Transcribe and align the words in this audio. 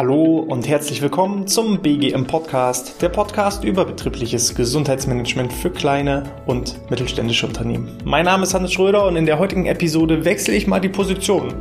Hallo 0.00 0.38
und 0.38 0.66
herzlich 0.66 1.02
willkommen 1.02 1.46
zum 1.46 1.82
BGM 1.82 2.26
Podcast, 2.26 3.02
der 3.02 3.10
Podcast 3.10 3.64
über 3.64 3.84
betriebliches 3.84 4.54
Gesundheitsmanagement 4.54 5.52
für 5.52 5.68
kleine 5.68 6.22
und 6.46 6.80
mittelständische 6.88 7.46
Unternehmen. 7.46 7.98
Mein 8.06 8.24
Name 8.24 8.44
ist 8.44 8.54
Hannes 8.54 8.72
Schröder 8.72 9.04
und 9.04 9.16
in 9.16 9.26
der 9.26 9.38
heutigen 9.38 9.66
Episode 9.66 10.24
wechsle 10.24 10.54
ich 10.54 10.66
mal 10.66 10.80
die 10.80 10.88
Position. 10.88 11.52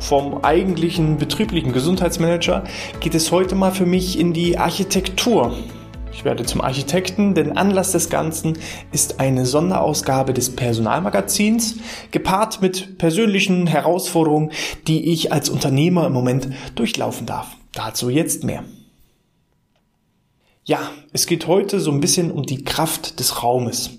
Vom 0.00 0.42
eigentlichen 0.42 1.18
betrieblichen 1.18 1.72
Gesundheitsmanager 1.72 2.64
geht 2.98 3.14
es 3.14 3.30
heute 3.30 3.54
mal 3.54 3.70
für 3.70 3.86
mich 3.86 4.18
in 4.18 4.32
die 4.32 4.58
Architektur. 4.58 5.56
Ich 6.12 6.24
werde 6.24 6.44
zum 6.44 6.62
Architekten, 6.62 7.34
denn 7.34 7.56
Anlass 7.56 7.92
des 7.92 8.10
Ganzen 8.10 8.58
ist 8.90 9.20
eine 9.20 9.46
Sonderausgabe 9.46 10.34
des 10.34 10.56
Personalmagazins, 10.56 11.76
gepaart 12.10 12.60
mit 12.60 12.98
persönlichen 12.98 13.68
Herausforderungen, 13.68 14.50
die 14.88 15.12
ich 15.12 15.32
als 15.32 15.48
Unternehmer 15.48 16.08
im 16.08 16.12
Moment 16.12 16.48
durchlaufen 16.74 17.26
darf. 17.26 17.56
Dazu 17.74 18.08
jetzt 18.08 18.44
mehr. 18.44 18.64
Ja, 20.64 20.90
es 21.12 21.26
geht 21.26 21.46
heute 21.46 21.80
so 21.80 21.90
ein 21.90 22.00
bisschen 22.00 22.30
um 22.30 22.44
die 22.44 22.64
Kraft 22.64 23.18
des 23.20 23.42
Raumes. 23.42 23.90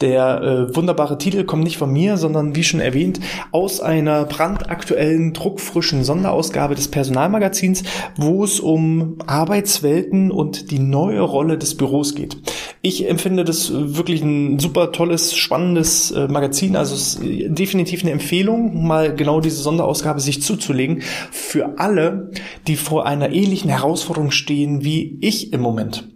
Der 0.00 0.42
äh, 0.42 0.74
wunderbare 0.74 1.16
Titel 1.16 1.44
kommt 1.44 1.62
nicht 1.62 1.76
von 1.78 1.92
mir, 1.92 2.16
sondern 2.16 2.56
wie 2.56 2.64
schon 2.64 2.80
erwähnt 2.80 3.20
aus 3.52 3.80
einer 3.80 4.24
brandaktuellen, 4.24 5.32
druckfrischen 5.32 6.02
Sonderausgabe 6.02 6.74
des 6.74 6.88
Personalmagazins, 6.88 7.84
wo 8.16 8.42
es 8.42 8.58
um 8.58 9.18
Arbeitswelten 9.26 10.32
und 10.32 10.72
die 10.72 10.80
neue 10.80 11.20
Rolle 11.20 11.56
des 11.56 11.76
Büros 11.76 12.14
geht. 12.16 12.36
Ich 12.84 13.08
empfinde 13.08 13.44
das 13.44 13.70
wirklich 13.72 14.22
ein 14.22 14.58
super 14.58 14.90
tolles, 14.90 15.36
spannendes 15.36 16.10
äh, 16.10 16.26
Magazin. 16.26 16.74
Also 16.74 16.96
es 16.96 17.14
ist 17.14 17.20
definitiv 17.22 18.02
eine 18.02 18.10
Empfehlung, 18.10 18.84
mal 18.84 19.14
genau 19.14 19.40
diese 19.40 19.62
Sonderausgabe 19.62 20.18
sich 20.18 20.42
zuzulegen 20.42 21.00
für 21.30 21.78
alle, 21.78 22.32
die 22.66 22.74
vor 22.74 23.06
einer 23.06 23.30
ähnlichen 23.30 23.70
Herausforderung 23.70 24.32
stehen 24.32 24.82
wie 24.82 25.16
ich 25.20 25.52
im 25.52 25.60
Moment. 25.60 26.08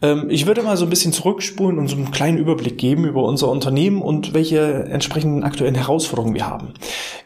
Ähm, 0.00 0.30
ich 0.30 0.46
würde 0.46 0.62
mal 0.62 0.76
so 0.76 0.84
ein 0.86 0.90
bisschen 0.90 1.12
zurückspulen 1.12 1.78
und 1.78 1.88
so 1.88 1.96
einen 1.96 2.10
kleinen 2.10 2.38
Überblick 2.38 2.78
geben 2.78 3.04
über 3.04 3.22
unser 3.24 3.48
Unternehmen 3.48 4.00
und 4.00 4.32
welche 4.34 4.60
entsprechenden 4.60 5.42
aktuellen 5.42 5.74
Herausforderungen 5.74 6.34
wir 6.34 6.46
haben. 6.46 6.74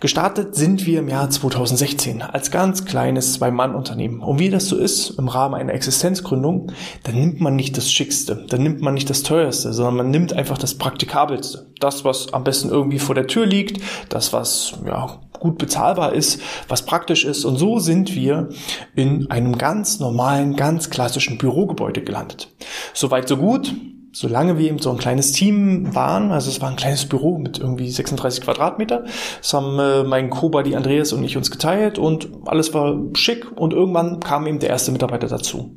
Gestartet 0.00 0.54
sind 0.54 0.86
wir 0.86 1.00
im 1.00 1.08
Jahr 1.08 1.28
2016 1.28 2.22
als 2.22 2.50
ganz 2.50 2.84
kleines 2.84 3.34
Zwei-Mann-Unternehmen. 3.34 4.20
Und 4.20 4.38
wie 4.38 4.50
das 4.50 4.66
so 4.66 4.76
ist 4.76 5.10
im 5.18 5.28
Rahmen 5.28 5.54
einer 5.54 5.74
Existenzgründung, 5.74 6.72
dann 7.02 7.16
nimmt 7.16 7.40
man 7.40 7.56
nicht 7.56 7.76
das 7.76 7.90
Schickste, 7.90 8.46
dann 8.48 8.62
nimmt 8.62 8.80
man 8.80 8.94
nicht 8.94 9.10
das 9.10 9.22
Teuerste, 9.22 9.72
sondern 9.72 9.96
man 9.96 10.10
nimmt 10.10 10.32
einfach 10.32 10.58
das 10.58 10.74
Praktikabelste. 10.74 11.66
Das, 11.78 12.04
was 12.04 12.32
am 12.32 12.44
besten 12.44 12.70
irgendwie 12.70 12.98
vor 12.98 13.14
der 13.14 13.26
Tür 13.26 13.44
liegt, 13.44 13.82
das, 14.08 14.32
was 14.32 14.74
ja, 14.86 15.20
gut 15.42 15.58
bezahlbar 15.58 16.12
ist, 16.12 16.40
was 16.68 16.86
praktisch 16.86 17.24
ist. 17.24 17.44
Und 17.44 17.56
so 17.56 17.80
sind 17.80 18.14
wir 18.14 18.50
in 18.94 19.28
einem 19.30 19.58
ganz 19.58 19.98
normalen, 19.98 20.54
ganz 20.54 20.88
klassischen 20.88 21.36
Bürogebäude 21.36 22.02
gelandet. 22.02 22.48
Soweit 22.94 23.28
so 23.28 23.36
gut 23.36 23.72
solange 24.12 24.58
wir 24.58 24.68
eben 24.68 24.78
so 24.78 24.91
ein 24.91 24.98
kleines 24.98 25.32
Team 25.32 25.94
waren, 25.94 26.32
also 26.32 26.50
es 26.50 26.60
war 26.60 26.68
ein 26.68 26.77
kleines 26.77 27.06
Büro 27.06 27.38
mit 27.38 27.58
irgendwie 27.58 27.91
36 27.91 28.44
Quadratmeter, 28.44 29.05
das 29.38 29.55
haben 29.55 29.78
äh, 29.78 30.05
mein 30.05 30.28
Co 30.30 30.50
die 30.62 30.77
Andreas 30.77 31.14
und 31.14 31.24
ich 31.24 31.38
uns 31.38 31.50
geteilt 31.50 31.98
und 31.98 32.28
alles 32.44 32.74
war 32.74 32.94
schick 33.14 33.50
und 33.56 33.72
irgendwann 33.72 34.20
kam 34.20 34.46
eben 34.46 34.58
der 34.58 34.68
erste 34.68 34.92
Mitarbeiter 34.92 35.28
dazu. 35.28 35.74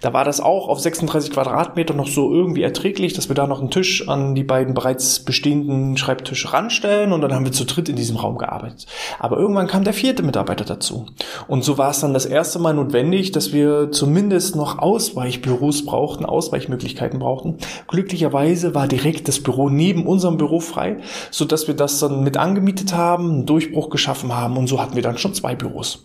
Da 0.00 0.14
war 0.14 0.24
das 0.24 0.40
auch 0.40 0.68
auf 0.68 0.80
36 0.80 1.30
Quadratmeter 1.30 1.92
noch 1.92 2.08
so 2.08 2.32
irgendwie 2.32 2.62
erträglich, 2.62 3.12
dass 3.12 3.28
wir 3.28 3.34
da 3.34 3.46
noch 3.46 3.60
einen 3.60 3.70
Tisch 3.70 4.08
an 4.08 4.34
die 4.34 4.44
beiden 4.44 4.72
bereits 4.72 5.20
bestehenden 5.20 5.98
Schreibtische 5.98 6.54
ranstellen 6.54 7.12
und 7.12 7.20
dann 7.20 7.34
haben 7.34 7.44
wir 7.44 7.52
zu 7.52 7.66
dritt 7.66 7.90
in 7.90 7.96
diesem 7.96 8.16
Raum 8.16 8.38
gearbeitet. 8.38 8.86
Aber 9.18 9.36
irgendwann 9.36 9.66
kam 9.66 9.84
der 9.84 9.92
vierte 9.92 10.22
Mitarbeiter 10.22 10.64
dazu. 10.64 11.06
Und 11.48 11.64
so 11.64 11.76
war 11.76 11.90
es 11.90 12.00
dann 12.00 12.14
das 12.14 12.24
erste 12.24 12.58
Mal 12.58 12.72
notwendig, 12.72 13.32
dass 13.32 13.52
wir 13.52 13.90
zumindest 13.92 14.56
noch 14.56 14.78
Ausweichbüros 14.78 15.84
brauchten, 15.84 16.24
Ausweichmöglichkeiten 16.24 17.18
brauchten, 17.18 17.58
Glücklicherweise 17.88 18.74
war 18.74 18.88
direkt 18.88 19.28
das 19.28 19.40
Büro 19.40 19.68
neben 19.68 20.06
unserem 20.06 20.36
Büro 20.36 20.60
frei, 20.60 20.98
so 21.30 21.44
dass 21.44 21.66
wir 21.68 21.74
das 21.74 21.98
dann 21.98 22.22
mit 22.24 22.36
angemietet 22.36 22.94
haben, 22.94 23.30
einen 23.30 23.46
Durchbruch 23.46 23.90
geschaffen 23.90 24.34
haben 24.34 24.56
und 24.56 24.66
so 24.66 24.80
hatten 24.80 24.96
wir 24.96 25.02
dann 25.02 25.18
schon 25.18 25.34
zwei 25.34 25.54
Büros. 25.54 26.04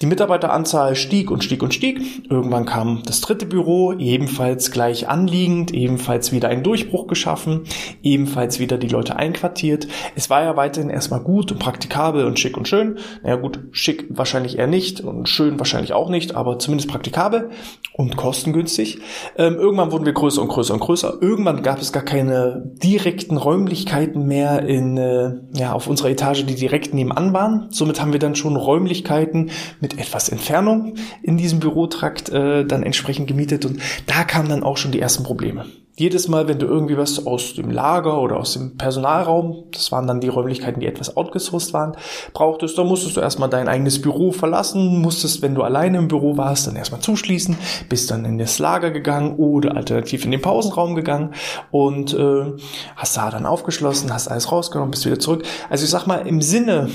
Die 0.00 0.06
Mitarbeiteranzahl 0.06 0.96
stieg 0.96 1.30
und 1.30 1.44
stieg 1.44 1.62
und 1.62 1.74
stieg. 1.74 2.00
Irgendwann 2.30 2.66
kam 2.66 3.02
das 3.04 3.20
dritte 3.20 3.46
Büro, 3.46 3.92
ebenfalls 3.92 4.70
gleich 4.70 5.08
anliegend, 5.08 5.72
ebenfalls 5.72 6.32
wieder 6.32 6.48
ein 6.48 6.62
Durchbruch 6.62 7.06
geschaffen, 7.06 7.64
ebenfalls 8.02 8.58
wieder 8.58 8.78
die 8.78 8.88
Leute 8.88 9.16
einquartiert. 9.16 9.88
Es 10.14 10.30
war 10.30 10.42
ja 10.42 10.56
weiterhin 10.56 10.90
erstmal 10.90 11.20
gut 11.20 11.52
und 11.52 11.58
praktikabel 11.58 12.24
und 12.26 12.38
schick 12.38 12.56
und 12.56 12.68
schön. 12.68 12.98
Naja 13.22 13.36
gut, 13.36 13.60
schick 13.72 14.06
wahrscheinlich 14.10 14.58
eher 14.58 14.66
nicht 14.66 15.00
und 15.00 15.28
schön 15.28 15.58
wahrscheinlich 15.58 15.92
auch 15.92 16.08
nicht, 16.08 16.34
aber 16.34 16.58
zumindest 16.58 16.90
praktikabel 16.90 17.50
und 17.92 18.16
kostengünstig. 18.16 18.98
Ähm, 19.36 19.54
irgendwann 19.54 19.92
wurden 19.92 20.06
wir 20.06 20.12
größer 20.12 20.42
und 20.42 20.48
größer 20.48 20.74
und 20.74 20.80
größer 20.80 21.03
größer. 21.04 21.22
Irgendwann 21.22 21.62
gab 21.62 21.80
es 21.80 21.92
gar 21.92 22.02
keine 22.02 22.62
direkten 22.82 23.36
Räumlichkeiten 23.36 24.26
mehr 24.26 24.62
in, 24.62 24.96
äh, 24.96 25.32
ja, 25.52 25.72
auf 25.72 25.86
unserer 25.86 26.10
Etage, 26.10 26.44
die 26.44 26.54
direkt 26.54 26.94
nebenan 26.94 27.32
waren. 27.32 27.66
Somit 27.70 28.00
haben 28.00 28.12
wir 28.12 28.20
dann 28.20 28.36
schon 28.36 28.56
Räumlichkeiten 28.56 29.50
mit 29.80 29.98
etwas 29.98 30.28
Entfernung 30.28 30.94
in 31.22 31.36
diesem 31.36 31.60
Bürotrakt 31.60 32.28
äh, 32.30 32.64
dann 32.64 32.82
entsprechend 32.82 33.26
gemietet 33.26 33.64
und 33.64 33.80
da 34.06 34.24
kamen 34.24 34.48
dann 34.48 34.62
auch 34.62 34.76
schon 34.76 34.92
die 34.92 35.00
ersten 35.00 35.24
Probleme 35.24 35.66
jedes 35.96 36.26
Mal, 36.26 36.48
wenn 36.48 36.58
du 36.58 36.66
irgendwie 36.66 36.96
was 36.96 37.24
aus 37.24 37.54
dem 37.54 37.70
Lager 37.70 38.20
oder 38.20 38.38
aus 38.38 38.54
dem 38.54 38.76
Personalraum, 38.76 39.66
das 39.72 39.92
waren 39.92 40.08
dann 40.08 40.20
die 40.20 40.28
Räumlichkeiten, 40.28 40.80
die 40.80 40.86
etwas 40.86 41.16
outgesourced 41.16 41.72
waren, 41.72 41.96
brauchtest, 42.32 42.76
dann 42.76 42.88
musstest 42.88 43.16
du 43.16 43.20
erstmal 43.20 43.48
dein 43.48 43.68
eigenes 43.68 44.02
Büro 44.02 44.32
verlassen, 44.32 45.00
musstest, 45.00 45.40
wenn 45.40 45.54
du 45.54 45.62
alleine 45.62 45.98
im 45.98 46.08
Büro 46.08 46.36
warst, 46.36 46.66
dann 46.66 46.74
erstmal 46.74 47.00
zuschließen, 47.00 47.56
bist 47.88 48.10
dann 48.10 48.24
in 48.24 48.38
das 48.38 48.58
Lager 48.58 48.90
gegangen 48.90 49.36
oder 49.36 49.76
alternativ 49.76 50.24
in 50.24 50.32
den 50.32 50.42
Pausenraum 50.42 50.96
gegangen 50.96 51.32
und 51.70 52.12
äh, 52.12 52.52
hast 52.96 53.16
da 53.16 53.30
dann 53.30 53.46
aufgeschlossen, 53.46 54.12
hast 54.12 54.26
alles 54.26 54.50
rausgenommen, 54.50 54.90
bist 54.90 55.06
wieder 55.06 55.20
zurück. 55.20 55.44
Also 55.70 55.84
ich 55.84 55.90
sag 55.90 56.06
mal, 56.06 56.26
im 56.26 56.42
Sinne 56.42 56.90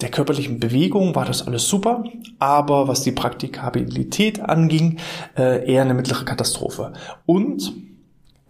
der 0.00 0.10
körperlichen 0.10 0.58
Bewegung 0.58 1.14
war 1.14 1.24
das 1.26 1.46
alles 1.46 1.68
super, 1.68 2.04
aber 2.38 2.88
was 2.88 3.02
die 3.02 3.12
Praktikabilität 3.12 4.40
anging, 4.40 4.98
äh, 5.36 5.70
eher 5.70 5.82
eine 5.82 5.94
mittlere 5.94 6.24
Katastrophe. 6.24 6.92
Und 7.26 7.72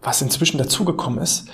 was 0.01 0.21
inzwischen 0.21 0.57
dazugekommen 0.57 1.19
ist, 1.19 1.47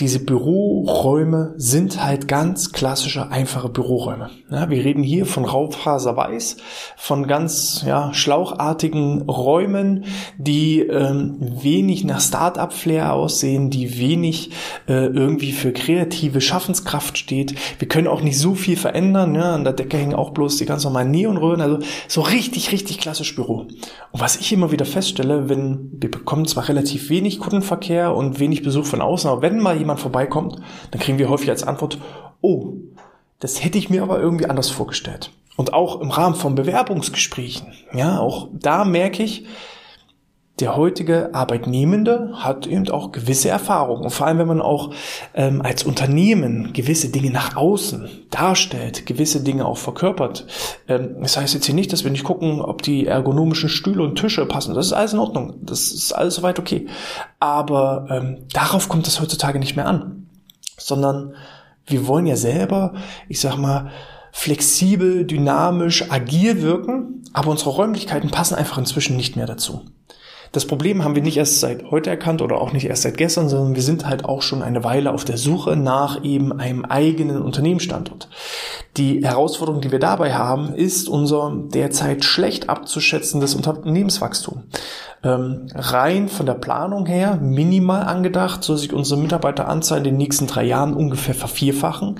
diese 0.00 0.18
Büroräume 0.24 1.52
sind 1.56 2.02
halt 2.02 2.26
ganz 2.26 2.72
klassische, 2.72 3.30
einfache 3.30 3.68
Büroräume. 3.68 4.30
Ja, 4.50 4.70
wir 4.70 4.82
reden 4.82 5.02
hier 5.02 5.26
von 5.26 5.44
Raufaserweiß, 5.44 6.56
von 6.96 7.26
ganz 7.26 7.84
ja, 7.86 8.12
schlauchartigen 8.14 9.22
Räumen, 9.22 10.06
die 10.38 10.80
ähm, 10.80 11.36
wenig 11.40 12.04
nach 12.04 12.20
Start-up-Flair 12.20 13.12
aussehen, 13.12 13.68
die 13.68 13.98
wenig 13.98 14.52
äh, 14.88 15.06
irgendwie 15.06 15.52
für 15.52 15.72
kreative 15.72 16.40
Schaffenskraft 16.40 17.18
steht. 17.18 17.54
Wir 17.78 17.88
können 17.88 18.06
auch 18.06 18.22
nicht 18.22 18.38
so 18.38 18.54
viel 18.54 18.78
verändern. 18.78 19.34
Ja, 19.34 19.54
an 19.54 19.64
der 19.64 19.74
Decke 19.74 19.98
hängen 19.98 20.14
auch 20.14 20.30
bloß 20.30 20.56
die 20.56 20.66
ganz 20.66 20.84
normalen 20.84 21.10
Neonröhren. 21.10 21.60
Also 21.60 21.78
so 22.08 22.22
richtig, 22.22 22.72
richtig 22.72 22.98
klassisch 22.98 23.34
Büro. 23.34 23.66
Und 24.12 24.20
was 24.20 24.36
ich 24.36 24.50
immer 24.52 24.72
wieder 24.72 24.86
feststelle, 24.86 25.50
wenn 25.50 25.90
wir 25.92 26.10
bekommen 26.10 26.46
zwar 26.46 26.68
relativ 26.68 27.10
wenig 27.10 27.38
Kundenverkehr 27.38 28.14
und 28.14 28.40
wenig 28.40 28.62
Besuch 28.62 28.86
von 28.86 29.02
außen, 29.02 29.28
aber 29.28 29.42
wenn 29.42 29.60
mal 29.60 29.76
jemand 29.76 29.89
jemand 29.90 30.00
vorbeikommt, 30.00 30.56
dann 30.90 31.00
kriegen 31.00 31.18
wir 31.18 31.28
häufig 31.28 31.50
als 31.50 31.64
Antwort, 31.64 31.98
oh, 32.40 32.74
das 33.40 33.64
hätte 33.64 33.78
ich 33.78 33.90
mir 33.90 34.02
aber 34.02 34.20
irgendwie 34.20 34.46
anders 34.46 34.70
vorgestellt. 34.70 35.30
Und 35.56 35.72
auch 35.72 36.00
im 36.00 36.10
Rahmen 36.10 36.36
von 36.36 36.54
Bewerbungsgesprächen, 36.54 37.72
ja, 37.92 38.18
auch 38.18 38.48
da 38.52 38.84
merke 38.84 39.22
ich, 39.22 39.46
der 40.60 40.76
heutige 40.76 41.34
Arbeitnehmende 41.34 42.30
hat 42.34 42.66
eben 42.66 42.88
auch 42.90 43.12
gewisse 43.12 43.48
Erfahrungen. 43.48 44.04
Und 44.04 44.10
vor 44.10 44.26
allem, 44.26 44.38
wenn 44.38 44.46
man 44.46 44.60
auch 44.60 44.92
ähm, 45.34 45.62
als 45.62 45.84
Unternehmen 45.84 46.72
gewisse 46.72 47.10
Dinge 47.10 47.30
nach 47.30 47.56
außen 47.56 48.08
darstellt, 48.30 49.06
gewisse 49.06 49.42
Dinge 49.42 49.66
auch 49.66 49.78
verkörpert. 49.78 50.46
Ähm, 50.88 51.16
das 51.20 51.36
heißt 51.36 51.54
jetzt 51.54 51.66
hier 51.66 51.74
nicht, 51.74 51.92
dass 51.92 52.04
wir 52.04 52.10
nicht 52.10 52.24
gucken, 52.24 52.60
ob 52.60 52.82
die 52.82 53.06
ergonomischen 53.06 53.68
Stühle 53.68 54.02
und 54.02 54.16
Tische 54.16 54.46
passen. 54.46 54.74
Das 54.74 54.86
ist 54.86 54.92
alles 54.92 55.12
in 55.12 55.18
Ordnung. 55.18 55.54
Das 55.62 55.90
ist 55.90 56.12
alles 56.12 56.34
soweit 56.34 56.58
okay. 56.58 56.86
Aber 57.38 58.06
ähm, 58.10 58.46
darauf 58.52 58.88
kommt 58.88 59.06
es 59.06 59.20
heutzutage 59.20 59.58
nicht 59.58 59.76
mehr 59.76 59.86
an. 59.86 60.28
Sondern 60.76 61.34
wir 61.86 62.06
wollen 62.06 62.26
ja 62.26 62.36
selber, 62.36 62.94
ich 63.28 63.40
sag 63.40 63.56
mal, 63.56 63.90
flexibel, 64.32 65.24
dynamisch, 65.24 66.10
agil 66.10 66.62
wirken, 66.62 67.24
aber 67.32 67.50
unsere 67.50 67.70
Räumlichkeiten 67.70 68.30
passen 68.30 68.54
einfach 68.54 68.78
inzwischen 68.78 69.16
nicht 69.16 69.36
mehr 69.36 69.46
dazu. 69.46 69.82
Das 70.52 70.66
Problem 70.66 71.04
haben 71.04 71.14
wir 71.14 71.22
nicht 71.22 71.36
erst 71.36 71.60
seit 71.60 71.92
heute 71.92 72.10
erkannt 72.10 72.42
oder 72.42 72.60
auch 72.60 72.72
nicht 72.72 72.86
erst 72.86 73.02
seit 73.02 73.16
gestern, 73.16 73.48
sondern 73.48 73.76
wir 73.76 73.82
sind 73.82 74.06
halt 74.06 74.24
auch 74.24 74.42
schon 74.42 74.62
eine 74.62 74.82
Weile 74.82 75.12
auf 75.12 75.24
der 75.24 75.36
Suche 75.36 75.76
nach 75.76 76.24
eben 76.24 76.52
einem 76.58 76.84
eigenen 76.84 77.40
Unternehmensstandort. 77.40 78.28
Die 78.96 79.24
Herausforderung, 79.24 79.80
die 79.80 79.92
wir 79.92 80.00
dabei 80.00 80.34
haben, 80.34 80.74
ist 80.74 81.08
unser 81.08 81.56
derzeit 81.72 82.24
schlecht 82.24 82.68
abzuschätzendes 82.68 83.54
Unternehmenswachstum. 83.54 84.64
Ähm, 85.22 85.68
rein 85.74 86.28
von 86.28 86.46
der 86.46 86.54
Planung 86.54 87.06
her, 87.06 87.36
minimal 87.36 88.02
angedacht, 88.02 88.64
soll 88.64 88.78
sich 88.78 88.92
unsere 88.92 89.20
Mitarbeiteranzahl 89.20 89.98
in 89.98 90.04
den 90.04 90.16
nächsten 90.16 90.48
drei 90.48 90.64
Jahren 90.64 90.94
ungefähr 90.94 91.34
vervierfachen 91.34 92.18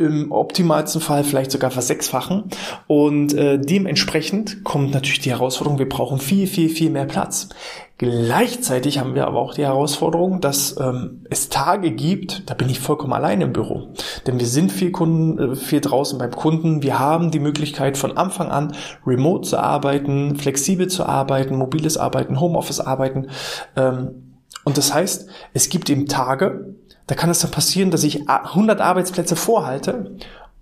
im 0.00 0.32
optimalsten 0.32 1.00
Fall 1.00 1.24
vielleicht 1.24 1.50
sogar 1.50 1.70
versechsfachen. 1.70 2.44
Und 2.86 3.34
äh, 3.34 3.58
dementsprechend 3.58 4.64
kommt 4.64 4.92
natürlich 4.92 5.20
die 5.20 5.30
Herausforderung, 5.30 5.78
wir 5.78 5.88
brauchen 5.88 6.18
viel, 6.18 6.46
viel, 6.46 6.70
viel 6.70 6.90
mehr 6.90 7.04
Platz. 7.04 7.50
Gleichzeitig 7.98 8.98
haben 8.98 9.14
wir 9.14 9.26
aber 9.26 9.40
auch 9.40 9.52
die 9.52 9.64
Herausforderung, 9.64 10.40
dass 10.40 10.74
ähm, 10.80 11.26
es 11.28 11.50
Tage 11.50 11.90
gibt, 11.90 12.48
da 12.48 12.54
bin 12.54 12.70
ich 12.70 12.80
vollkommen 12.80 13.12
allein 13.12 13.42
im 13.42 13.52
Büro. 13.52 13.92
Denn 14.26 14.40
wir 14.40 14.46
sind 14.46 14.72
viel, 14.72 14.90
Kunden, 14.90 15.52
äh, 15.52 15.54
viel 15.54 15.82
draußen 15.82 16.18
beim 16.18 16.30
Kunden. 16.30 16.82
Wir 16.82 16.98
haben 16.98 17.30
die 17.30 17.40
Möglichkeit 17.40 17.98
von 17.98 18.16
Anfang 18.16 18.48
an 18.48 18.72
remote 19.06 19.46
zu 19.46 19.58
arbeiten, 19.58 20.36
flexibel 20.36 20.88
zu 20.88 21.04
arbeiten, 21.04 21.56
mobiles 21.56 21.98
Arbeiten, 21.98 22.40
Homeoffice 22.40 22.80
arbeiten. 22.80 23.26
Ähm, 23.76 24.38
und 24.64 24.78
das 24.78 24.94
heißt, 24.94 25.28
es 25.52 25.68
gibt 25.68 25.90
eben 25.90 26.06
Tage, 26.06 26.74
da 27.10 27.16
kann 27.16 27.28
es 27.28 27.40
dann 27.40 27.50
passieren, 27.50 27.90
dass 27.90 28.04
ich 28.04 28.28
100 28.28 28.80
Arbeitsplätze 28.80 29.34
vorhalte 29.34 30.12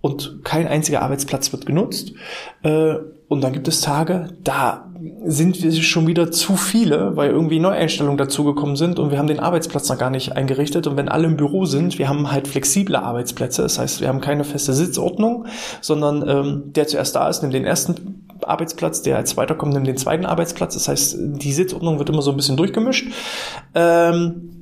und 0.01 0.43
kein 0.43 0.67
einziger 0.67 1.03
Arbeitsplatz 1.03 1.51
wird 1.51 1.67
genutzt. 1.67 2.13
Äh, 2.63 2.95
und 3.27 3.43
dann 3.43 3.53
gibt 3.53 3.67
es 3.67 3.81
Tage, 3.81 4.29
da 4.43 4.89
sind 5.23 5.61
wir 5.61 5.71
schon 5.73 6.07
wieder 6.07 6.31
zu 6.31 6.55
viele, 6.55 7.15
weil 7.15 7.29
irgendwie 7.29 7.59
Neueinstellungen 7.59 8.17
dazugekommen 8.17 8.77
sind 8.77 8.97
und 8.97 9.11
wir 9.11 9.19
haben 9.19 9.27
den 9.27 9.39
Arbeitsplatz 9.39 9.87
noch 9.89 9.99
gar 9.99 10.09
nicht 10.09 10.35
eingerichtet. 10.35 10.87
Und 10.87 10.97
wenn 10.97 11.07
alle 11.07 11.27
im 11.27 11.37
Büro 11.37 11.65
sind, 11.65 11.99
wir 11.99 12.09
haben 12.09 12.31
halt 12.31 12.47
flexible 12.47 12.95
Arbeitsplätze. 12.95 13.61
Das 13.61 13.77
heißt, 13.77 14.01
wir 14.01 14.07
haben 14.07 14.19
keine 14.19 14.43
feste 14.43 14.73
Sitzordnung, 14.73 15.45
sondern 15.81 16.27
ähm, 16.27 16.73
der 16.73 16.87
zuerst 16.87 17.15
da 17.15 17.29
ist, 17.29 17.43
nimmt 17.43 17.53
den 17.53 17.65
ersten 17.65 18.25
Arbeitsplatz, 18.41 19.03
der 19.03 19.17
als 19.17 19.29
zweiter 19.29 19.53
kommt, 19.53 19.73
nimmt 19.73 19.85
den 19.85 19.97
zweiten 19.97 20.25
Arbeitsplatz. 20.25 20.73
Das 20.73 20.87
heißt, 20.87 21.15
die 21.19 21.53
Sitzordnung 21.53 21.99
wird 21.99 22.09
immer 22.09 22.23
so 22.23 22.31
ein 22.31 22.37
bisschen 22.37 22.57
durchgemischt. 22.57 23.11
Ähm, 23.75 24.58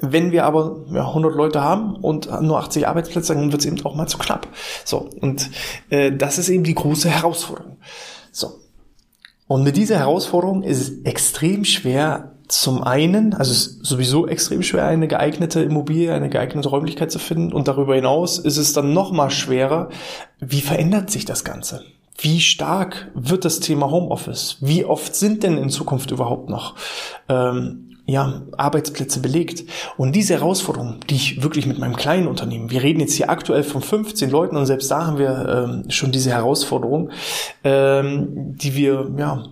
wenn 0.00 0.32
wir 0.32 0.44
aber 0.44 0.84
ja, 0.92 1.08
100 1.08 1.34
Leute 1.34 1.62
haben 1.62 1.96
und 1.96 2.28
nur 2.42 2.58
80 2.58 2.86
Arbeitsplätze, 2.86 3.34
dann 3.34 3.52
wird 3.52 3.62
es 3.62 3.66
eben 3.66 3.84
auch 3.84 3.94
mal 3.94 4.06
zu 4.06 4.18
knapp. 4.18 4.48
So, 4.84 5.08
und 5.20 5.50
äh, 5.90 6.12
das 6.12 6.38
ist 6.38 6.48
eben 6.48 6.64
die 6.64 6.74
große 6.74 7.08
Herausforderung. 7.08 7.78
So. 8.30 8.60
Und 9.48 9.62
mit 9.62 9.76
dieser 9.76 9.98
Herausforderung 9.98 10.62
ist 10.62 10.80
es 10.80 11.02
extrem 11.04 11.64
schwer, 11.64 12.32
zum 12.48 12.84
einen, 12.84 13.34
also 13.34 13.50
es 13.50 13.66
ist 13.66 13.86
sowieso 13.86 14.26
extrem 14.28 14.62
schwer, 14.62 14.86
eine 14.86 15.08
geeignete 15.08 15.62
Immobilie, 15.62 16.12
eine 16.14 16.28
geeignete 16.28 16.68
Räumlichkeit 16.68 17.10
zu 17.10 17.18
finden. 17.18 17.52
Und 17.52 17.66
darüber 17.68 17.94
hinaus 17.94 18.38
ist 18.38 18.56
es 18.56 18.72
dann 18.72 18.92
noch 18.92 19.10
mal 19.10 19.30
schwerer, 19.30 19.88
wie 20.38 20.60
verändert 20.60 21.10
sich 21.10 21.24
das 21.24 21.44
Ganze? 21.44 21.82
Wie 22.18 22.40
stark 22.40 23.10
wird 23.14 23.44
das 23.44 23.60
Thema 23.60 23.90
Homeoffice? 23.90 24.58
Wie 24.60 24.84
oft 24.84 25.14
sind 25.14 25.42
denn 25.42 25.58
in 25.58 25.70
Zukunft 25.70 26.10
überhaupt 26.12 26.48
noch 26.48 26.76
ähm, 27.28 27.85
ja, 28.06 28.42
Arbeitsplätze 28.56 29.20
belegt. 29.20 29.64
Und 29.96 30.14
diese 30.14 30.34
Herausforderung, 30.34 31.00
die 31.10 31.16
ich 31.16 31.42
wirklich 31.42 31.66
mit 31.66 31.78
meinem 31.78 31.96
kleinen 31.96 32.28
Unternehmen, 32.28 32.70
wir 32.70 32.82
reden 32.82 33.00
jetzt 33.00 33.14
hier 33.14 33.28
aktuell 33.28 33.64
von 33.64 33.82
15 33.82 34.30
Leuten 34.30 34.56
und 34.56 34.66
selbst 34.66 34.90
da 34.90 35.06
haben 35.06 35.18
wir 35.18 35.66
ähm, 35.68 35.90
schon 35.90 36.12
diese 36.12 36.30
Herausforderung, 36.30 37.10
ähm, 37.64 38.54
die 38.56 38.76
wir 38.76 39.10
ja 39.18 39.44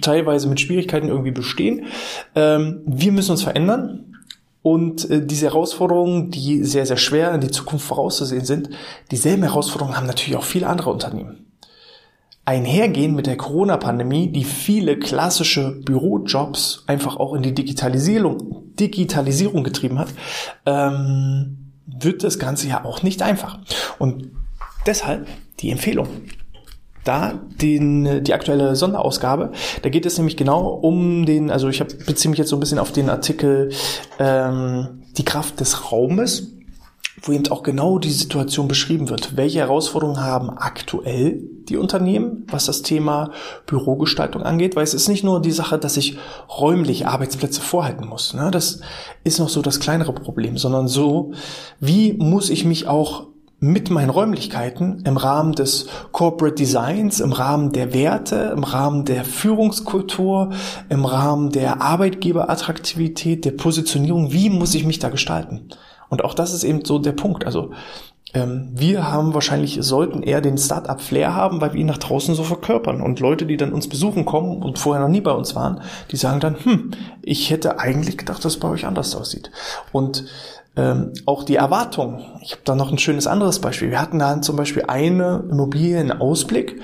teilweise 0.00 0.48
mit 0.48 0.60
Schwierigkeiten 0.60 1.08
irgendwie 1.08 1.32
bestehen. 1.32 1.86
Ähm, 2.34 2.82
wir 2.86 3.12
müssen 3.12 3.32
uns 3.32 3.42
verändern. 3.42 4.06
Und 4.62 5.08
äh, 5.10 5.24
diese 5.24 5.46
Herausforderungen, 5.46 6.30
die 6.30 6.64
sehr, 6.64 6.84
sehr 6.84 6.98
schwer 6.98 7.34
in 7.34 7.40
die 7.40 7.50
Zukunft 7.50 7.86
vorauszusehen 7.86 8.44
sind, 8.44 8.68
dieselben 9.10 9.42
Herausforderungen 9.42 9.96
haben 9.96 10.06
natürlich 10.06 10.36
auch 10.36 10.44
viele 10.44 10.66
andere 10.66 10.90
Unternehmen 10.90 11.49
einhergehen 12.50 13.14
mit 13.14 13.28
der 13.28 13.36
Corona-Pandemie, 13.36 14.32
die 14.32 14.42
viele 14.42 14.98
klassische 14.98 15.70
Bürojobs 15.70 16.82
einfach 16.88 17.16
auch 17.16 17.34
in 17.34 17.42
die 17.42 17.54
Digitalisierung, 17.54 18.74
Digitalisierung 18.74 19.62
getrieben 19.62 20.00
hat, 20.00 20.08
ähm, 20.66 21.70
wird 21.86 22.24
das 22.24 22.40
Ganze 22.40 22.66
ja 22.66 22.84
auch 22.84 23.04
nicht 23.04 23.22
einfach. 23.22 23.60
Und 24.00 24.32
deshalb 24.84 25.28
die 25.60 25.70
Empfehlung. 25.70 26.08
Da 27.04 27.40
den, 27.62 28.24
die 28.24 28.34
aktuelle 28.34 28.74
Sonderausgabe, 28.74 29.52
da 29.82 29.88
geht 29.88 30.04
es 30.04 30.18
nämlich 30.18 30.36
genau 30.36 30.70
um 30.70 31.26
den, 31.26 31.52
also 31.52 31.68
ich 31.68 31.78
beziehe 31.78 32.30
mich 32.30 32.38
jetzt 32.38 32.48
so 32.48 32.56
ein 32.56 32.60
bisschen 32.60 32.80
auf 32.80 32.90
den 32.90 33.10
Artikel 33.10 33.70
ähm, 34.18 35.04
Die 35.16 35.24
Kraft 35.24 35.60
des 35.60 35.92
Raumes 35.92 36.59
wo 37.22 37.32
eben 37.32 37.48
auch 37.48 37.62
genau 37.62 37.98
die 37.98 38.10
Situation 38.10 38.68
beschrieben 38.68 39.08
wird. 39.08 39.36
Welche 39.36 39.60
Herausforderungen 39.60 40.22
haben 40.22 40.50
aktuell 40.50 41.42
die 41.68 41.76
Unternehmen, 41.76 42.46
was 42.48 42.66
das 42.66 42.82
Thema 42.82 43.30
Bürogestaltung 43.66 44.42
angeht? 44.42 44.76
Weil 44.76 44.84
es 44.84 44.94
ist 44.94 45.08
nicht 45.08 45.24
nur 45.24 45.40
die 45.40 45.50
Sache, 45.50 45.78
dass 45.78 45.96
ich 45.96 46.18
räumlich 46.48 47.06
Arbeitsplätze 47.06 47.60
vorhalten 47.60 48.06
muss. 48.06 48.34
Ne? 48.34 48.50
Das 48.50 48.80
ist 49.24 49.38
noch 49.38 49.48
so 49.48 49.62
das 49.62 49.80
kleinere 49.80 50.12
Problem, 50.12 50.56
sondern 50.56 50.88
so, 50.88 51.32
wie 51.78 52.14
muss 52.14 52.50
ich 52.50 52.64
mich 52.64 52.86
auch 52.88 53.28
mit 53.62 53.90
meinen 53.90 54.08
Räumlichkeiten 54.08 55.02
im 55.04 55.18
Rahmen 55.18 55.52
des 55.52 55.86
Corporate 56.12 56.54
Designs, 56.54 57.20
im 57.20 57.32
Rahmen 57.32 57.72
der 57.72 57.92
Werte, 57.92 58.54
im 58.56 58.64
Rahmen 58.64 59.04
der 59.04 59.24
Führungskultur, 59.24 60.50
im 60.88 61.04
Rahmen 61.04 61.50
der 61.50 61.82
Arbeitgeberattraktivität, 61.82 63.44
der 63.44 63.50
Positionierung, 63.50 64.32
wie 64.32 64.48
muss 64.48 64.74
ich 64.74 64.86
mich 64.86 64.98
da 64.98 65.10
gestalten? 65.10 65.68
Und 66.10 66.24
auch 66.24 66.34
das 66.34 66.52
ist 66.52 66.64
eben 66.64 66.84
so 66.84 66.98
der 66.98 67.12
Punkt. 67.12 67.46
Also 67.46 67.70
ähm, 68.34 68.68
wir 68.72 69.10
haben 69.10 69.34
wahrscheinlich, 69.34 69.78
sollten 69.80 70.22
eher 70.22 70.40
den 70.40 70.58
Start-up-Flair 70.58 71.34
haben, 71.34 71.60
weil 71.60 71.72
wir 71.72 71.80
ihn 71.80 71.86
nach 71.86 71.98
draußen 71.98 72.34
so 72.34 72.44
verkörpern. 72.44 73.00
Und 73.00 73.20
Leute, 73.20 73.46
die 73.46 73.56
dann 73.56 73.72
uns 73.72 73.88
besuchen 73.88 74.24
kommen 74.24 74.62
und 74.62 74.78
vorher 74.78 75.02
noch 75.02 75.10
nie 75.10 75.20
bei 75.20 75.32
uns 75.32 75.54
waren, 75.54 75.80
die 76.10 76.16
sagen 76.16 76.40
dann, 76.40 76.56
hm, 76.62 76.90
ich 77.22 77.50
hätte 77.50 77.78
eigentlich 77.78 78.18
gedacht, 78.18 78.44
dass 78.44 78.54
es 78.54 78.60
bei 78.60 78.68
euch 78.68 78.86
anders 78.86 79.16
aussieht. 79.16 79.50
Und 79.92 80.26
ähm, 80.76 81.12
auch 81.26 81.42
die 81.42 81.56
Erwartung. 81.56 82.24
Ich 82.42 82.52
habe 82.52 82.62
da 82.64 82.76
noch 82.76 82.92
ein 82.92 82.98
schönes 82.98 83.26
anderes 83.26 83.58
Beispiel. 83.58 83.90
Wir 83.90 84.00
hatten 84.00 84.20
da 84.20 84.40
zum 84.40 84.54
Beispiel 84.54 84.84
eine 84.86 85.44
Immobilie 85.50 86.00
in 86.00 86.12
Ausblick. 86.12 86.80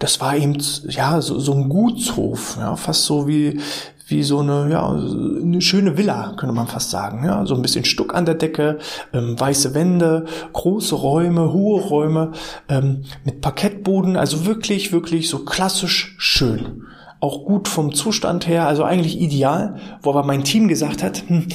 Das 0.00 0.20
war 0.20 0.36
eben 0.36 0.58
ja 0.88 1.20
so, 1.20 1.38
so 1.38 1.52
ein 1.52 1.68
Gutshof, 1.68 2.56
ja, 2.58 2.74
fast 2.74 3.04
so 3.04 3.28
wie 3.28 3.60
wie 4.08 4.22
so 4.22 4.38
eine, 4.38 4.70
ja, 4.70 4.88
eine 4.88 5.60
schöne 5.60 5.98
Villa, 5.98 6.34
könnte 6.38 6.54
man 6.54 6.66
fast 6.66 6.90
sagen. 6.90 7.24
Ja, 7.24 7.44
so 7.44 7.54
ein 7.54 7.62
bisschen 7.62 7.84
Stuck 7.84 8.14
an 8.14 8.24
der 8.24 8.34
Decke, 8.34 8.78
ähm, 9.12 9.38
weiße 9.38 9.74
Wände, 9.74 10.24
große 10.54 10.94
Räume, 10.94 11.52
hohe 11.52 11.82
Räume, 11.82 12.32
ähm, 12.68 13.04
mit 13.24 13.42
Parkettboden, 13.42 14.16
also 14.16 14.46
wirklich, 14.46 14.92
wirklich 14.92 15.28
so 15.28 15.40
klassisch 15.40 16.14
schön. 16.18 16.84
Auch 17.20 17.44
gut 17.44 17.68
vom 17.68 17.92
Zustand 17.94 18.46
her, 18.48 18.66
also 18.66 18.84
eigentlich 18.84 19.20
ideal, 19.20 19.76
wo 20.02 20.10
aber 20.10 20.24
mein 20.24 20.44
Team 20.44 20.68
gesagt 20.68 21.02
hat, 21.02 21.24
hm, 21.26 21.48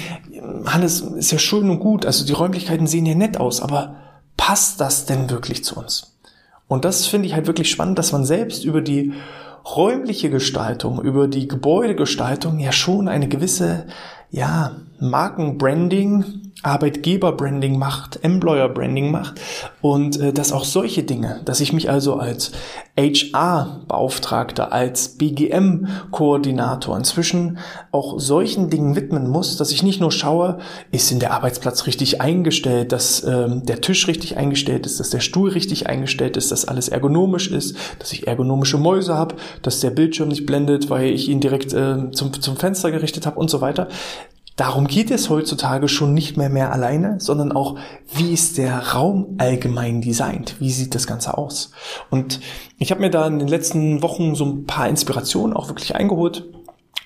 Hannes, 0.65 1.01
ist 1.01 1.31
ja 1.31 1.39
schön 1.39 1.69
und 1.69 1.79
gut, 1.79 2.05
also 2.05 2.25
die 2.25 2.33
Räumlichkeiten 2.33 2.85
sehen 2.85 3.05
ja 3.05 3.15
nett 3.15 3.37
aus, 3.37 3.61
aber 3.61 3.95
passt 4.37 4.79
das 4.79 5.05
denn 5.05 5.29
wirklich 5.29 5.63
zu 5.63 5.77
uns? 5.77 6.17
Und 6.67 6.85
das 6.85 7.07
finde 7.07 7.27
ich 7.27 7.33
halt 7.33 7.47
wirklich 7.47 7.69
spannend, 7.69 7.97
dass 7.97 8.11
man 8.11 8.25
selbst 8.25 8.63
über 8.63 8.81
die 8.81 9.13
räumliche 9.65 10.29
Gestaltung, 10.29 11.01
über 11.01 11.27
die 11.27 11.47
Gebäudegestaltung 11.47 12.59
ja 12.59 12.71
schon 12.71 13.07
eine 13.07 13.27
gewisse, 13.27 13.85
ja, 14.29 14.75
Markenbranding 14.99 16.42
Arbeitgeber-Branding 16.63 17.77
macht, 17.77 18.23
Employer-Branding 18.23 19.11
macht 19.11 19.39
und 19.81 20.19
äh, 20.19 20.33
dass 20.33 20.51
auch 20.51 20.63
solche 20.63 21.03
Dinge, 21.03 21.41
dass 21.45 21.59
ich 21.59 21.73
mich 21.73 21.89
also 21.89 22.15
als 22.15 22.51
HR-Beauftragter, 22.97 24.71
als 24.71 25.17
BGM-Koordinator 25.17 26.95
inzwischen 26.95 27.57
auch 27.91 28.19
solchen 28.19 28.69
Dingen 28.69 28.95
widmen 28.95 29.29
muss, 29.29 29.57
dass 29.57 29.71
ich 29.71 29.83
nicht 29.83 29.99
nur 29.99 30.11
schaue, 30.11 30.59
ist 30.91 31.11
in 31.11 31.19
der 31.19 31.33
Arbeitsplatz 31.33 31.85
richtig 31.85 32.21
eingestellt, 32.21 32.91
dass 32.91 33.23
ähm, 33.23 33.65
der 33.65 33.81
Tisch 33.81 34.07
richtig 34.07 34.37
eingestellt 34.37 34.85
ist, 34.85 34.99
dass 34.99 35.09
der 35.09 35.19
Stuhl 35.19 35.49
richtig 35.49 35.87
eingestellt 35.87 36.37
ist, 36.37 36.51
dass 36.51 36.65
alles 36.65 36.87
ergonomisch 36.87 37.51
ist, 37.51 37.75
dass 37.99 38.13
ich 38.13 38.27
ergonomische 38.27 38.77
Mäuse 38.77 39.15
habe, 39.15 39.35
dass 39.61 39.79
der 39.79 39.89
Bildschirm 39.89 40.29
nicht 40.29 40.45
blendet, 40.45 40.89
weil 40.89 41.07
ich 41.07 41.27
ihn 41.27 41.39
direkt 41.39 41.73
äh, 41.73 42.11
zum, 42.11 42.31
zum 42.33 42.57
Fenster 42.57 42.91
gerichtet 42.91 43.25
habe 43.25 43.39
und 43.39 43.49
so 43.49 43.59
weiter. 43.59 43.87
Darum 44.55 44.85
geht 44.85 45.09
es 45.09 45.29
heutzutage 45.29 45.87
schon 45.87 46.13
nicht 46.13 46.37
mehr 46.37 46.49
mehr 46.49 46.71
alleine, 46.71 47.19
sondern 47.19 47.51
auch, 47.51 47.77
wie 48.13 48.33
ist 48.33 48.59
der 48.59 48.93
Raum 48.93 49.35
allgemein 49.39 50.01
designt? 50.01 50.59
Wie 50.59 50.71
sieht 50.71 50.93
das 50.93 51.07
Ganze 51.07 51.37
aus? 51.37 51.71
Und 52.11 52.39
ich 52.77 52.91
habe 52.91 53.01
mir 53.01 53.09
da 53.09 53.25
in 53.25 53.39
den 53.39 53.47
letzten 53.47 54.03
Wochen 54.03 54.35
so 54.35 54.45
ein 54.45 54.65
paar 54.65 54.87
Inspirationen 54.87 55.55
auch 55.55 55.69
wirklich 55.69 55.95
eingeholt 55.95 56.45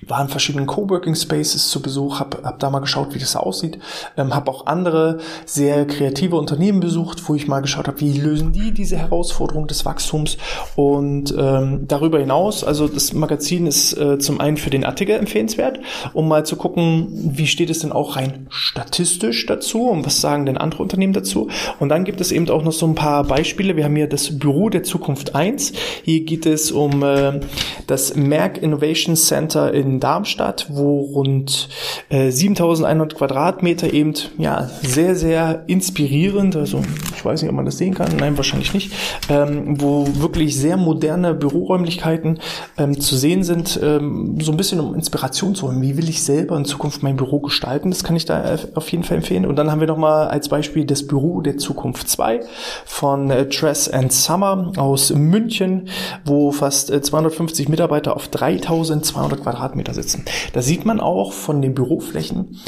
war 0.05 0.21
in 0.21 0.27
verschiedenen 0.27 0.67
Coworking 0.67 1.15
Spaces 1.15 1.69
zu 1.69 1.81
Besuch, 1.81 2.19
habe 2.19 2.43
hab 2.43 2.59
da 2.59 2.69
mal 2.69 2.79
geschaut, 2.79 3.15
wie 3.15 3.19
das 3.19 3.35
aussieht, 3.35 3.79
ähm, 4.15 4.35
habe 4.35 4.51
auch 4.51 4.67
andere 4.67 5.19
sehr 5.45 5.85
kreative 5.87 6.35
Unternehmen 6.35 6.79
besucht, 6.79 7.27
wo 7.27 7.35
ich 7.35 7.47
mal 7.47 7.61
geschaut 7.61 7.87
habe, 7.87 7.99
wie 7.99 8.13
lösen 8.13 8.51
die 8.51 8.71
diese 8.71 8.97
Herausforderung 8.97 9.67
des 9.67 9.85
Wachstums. 9.85 10.37
Und 10.75 11.33
ähm, 11.37 11.85
darüber 11.87 12.19
hinaus, 12.19 12.63
also 12.63 12.87
das 12.87 13.13
Magazin 13.13 13.65
ist 13.65 13.93
äh, 13.93 14.19
zum 14.19 14.39
einen 14.39 14.57
für 14.57 14.69
den 14.69 14.85
Artikel 14.85 15.15
empfehlenswert, 15.15 15.79
um 16.13 16.27
mal 16.27 16.45
zu 16.45 16.55
gucken, 16.57 17.07
wie 17.35 17.47
steht 17.47 17.69
es 17.69 17.79
denn 17.79 17.91
auch 17.91 18.15
rein 18.15 18.47
statistisch 18.49 19.45
dazu 19.45 19.87
und 19.89 20.05
was 20.05 20.21
sagen 20.21 20.45
denn 20.45 20.57
andere 20.57 20.83
Unternehmen 20.83 21.13
dazu. 21.13 21.49
Und 21.79 21.89
dann 21.89 22.03
gibt 22.03 22.21
es 22.21 22.31
eben 22.31 22.49
auch 22.49 22.63
noch 22.63 22.71
so 22.71 22.85
ein 22.85 22.95
paar 22.95 23.23
Beispiele, 23.23 23.75
wir 23.75 23.85
haben 23.85 23.95
hier 23.95 24.07
das 24.07 24.37
Büro 24.37 24.69
der 24.69 24.83
Zukunft 24.83 25.35
1, 25.35 25.73
hier 26.03 26.23
geht 26.23 26.45
es 26.45 26.71
um 26.71 27.03
äh, 27.03 27.39
das 27.87 28.15
Merck 28.15 28.61
Innovation 28.61 29.15
Center 29.15 29.73
in 29.73 29.86
in 29.87 29.99
Darmstadt, 29.99 30.67
wo 30.69 31.01
rund 31.01 31.69
äh, 32.09 32.31
7100 32.31 33.15
Quadratmeter 33.15 33.91
eben 33.93 34.13
ja 34.37 34.69
sehr, 34.81 35.15
sehr 35.15 35.63
inspirierend, 35.67 36.55
also 36.55 36.81
ich 37.15 37.23
weiß 37.23 37.41
nicht, 37.41 37.49
ob 37.49 37.55
man 37.55 37.65
das 37.65 37.77
sehen 37.77 37.93
kann, 37.93 38.15
nein, 38.17 38.37
wahrscheinlich 38.37 38.73
nicht, 38.73 38.91
ähm, 39.29 39.81
wo 39.81 40.07
wirklich 40.15 40.57
sehr 40.57 40.77
moderne 40.77 41.33
Büroräumlichkeiten 41.33 42.39
ähm, 42.77 42.99
zu 42.99 43.15
sehen 43.15 43.43
sind, 43.43 43.79
ähm, 43.81 44.37
so 44.41 44.51
ein 44.51 44.57
bisschen 44.57 44.79
um 44.79 44.95
Inspiration 44.95 45.55
zu 45.55 45.67
holen. 45.67 45.81
Wie 45.81 45.97
will 45.97 46.09
ich 46.09 46.23
selber 46.23 46.57
in 46.57 46.65
Zukunft 46.65 47.03
mein 47.03 47.15
Büro 47.15 47.39
gestalten? 47.39 47.91
Das 47.91 48.03
kann 48.03 48.15
ich 48.15 48.25
da 48.25 48.53
äh, 48.53 48.57
auf 48.75 48.91
jeden 48.91 49.03
Fall 49.03 49.17
empfehlen. 49.17 49.45
Und 49.45 49.55
dann 49.55 49.71
haben 49.71 49.79
wir 49.79 49.87
nochmal 49.87 50.27
als 50.27 50.49
Beispiel 50.49 50.85
das 50.85 51.05
Büro 51.05 51.41
der 51.41 51.57
Zukunft 51.57 52.09
2 52.09 52.41
von 52.85 53.29
äh, 53.29 53.45
Dress 53.45 53.89
and 53.89 54.11
Summer 54.11 54.71
aus 54.77 55.11
München, 55.11 55.89
wo 56.25 56.51
fast 56.51 56.91
äh, 56.91 57.01
250 57.01 57.69
Mitarbeiter 57.69 58.15
auf 58.15 58.27
3200 58.27 59.41
Quadratmeter 59.41 59.76
sitzen. 59.93 60.25
Da 60.53 60.61
sieht 60.61 60.85
man 60.85 60.99
auch 60.99 61.33
von 61.33 61.61
den 61.61 61.73
Büroflächen, 61.73 62.59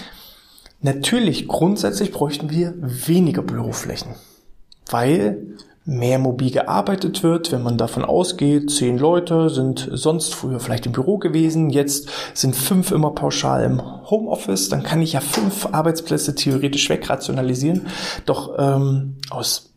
natürlich 0.82 1.48
grundsätzlich 1.48 2.12
bräuchten 2.12 2.50
wir 2.50 2.74
weniger 2.78 3.42
Büroflächen, 3.42 4.16
weil 4.90 5.58
mehr 5.90 6.20
mobil 6.20 6.52
gearbeitet 6.52 7.24
wird, 7.24 7.52
wenn 7.52 7.64
man 7.64 7.78
davon 7.78 8.06
ausgeht, 8.06 8.70
zehn 8.70 9.00
Leute 9.00 9.50
sind 9.50 9.90
sonst 9.92 10.36
früher 10.36 10.60
vielleicht 10.60 10.86
im 10.86 10.92
Büro 10.92 11.18
gewesen, 11.18 11.72
jetzt 11.72 12.10
sind 12.36 12.56
fünf 12.56 12.92
immer 12.92 13.12
pauschal 13.12 13.64
im 13.64 13.82
Homeoffice, 14.10 14.70
dann 14.70 14.84
kann 14.84 15.02
ich 15.02 15.14
ja 15.14 15.20
fünf 15.20 15.68
Arbeitsplätze 15.72 16.36
theoretisch 16.36 16.90
wegrationalisieren. 16.90 17.88
Doch 18.28 18.54
ähm, 18.60 19.16
aus 19.32 19.69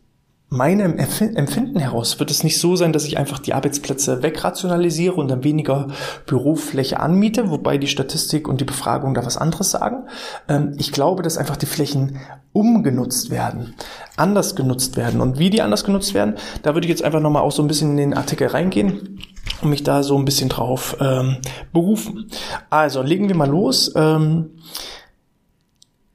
meinem 0.53 0.99
Empfinden 0.99 1.79
heraus 1.79 2.19
wird 2.19 2.29
es 2.29 2.43
nicht 2.43 2.59
so 2.59 2.75
sein, 2.75 2.93
dass 2.93 3.05
ich 3.05 3.17
einfach 3.17 3.39
die 3.39 3.55
Arbeitsplätze 3.55 4.21
wegrationalisiere 4.21 5.15
und 5.15 5.27
dann 5.27 5.43
weniger 5.43 5.87
Bürofläche 6.27 6.99
anmiete, 6.99 7.49
wobei 7.49 7.79
die 7.79 7.87
Statistik 7.87 8.47
und 8.47 8.61
die 8.61 8.65
Befragung 8.65 9.15
da 9.15 9.25
was 9.25 9.37
anderes 9.37 9.71
sagen. 9.71 10.03
Ähm, 10.47 10.75
ich 10.77 10.91
glaube, 10.91 11.23
dass 11.23 11.39
einfach 11.39 11.57
die 11.57 11.65
Flächen 11.65 12.19
umgenutzt 12.51 13.31
werden, 13.31 13.73
anders 14.15 14.55
genutzt 14.55 14.95
werden. 14.95 15.21
Und 15.21 15.39
wie 15.39 15.49
die 15.49 15.63
anders 15.63 15.83
genutzt 15.83 16.13
werden, 16.13 16.35
da 16.61 16.75
würde 16.75 16.85
ich 16.85 16.91
jetzt 16.91 17.03
einfach 17.03 17.19
nochmal 17.19 17.41
auch 17.41 17.51
so 17.51 17.63
ein 17.63 17.67
bisschen 17.67 17.91
in 17.91 17.97
den 17.97 18.13
Artikel 18.13 18.47
reingehen 18.47 19.19
und 19.63 19.69
mich 19.71 19.83
da 19.83 20.03
so 20.03 20.15
ein 20.19 20.25
bisschen 20.25 20.49
drauf 20.49 20.97
ähm, 20.99 21.37
berufen. 21.73 22.29
Also 22.69 23.01
legen 23.01 23.27
wir 23.27 23.35
mal 23.35 23.49
los. 23.49 23.91
Ähm, 23.95 24.51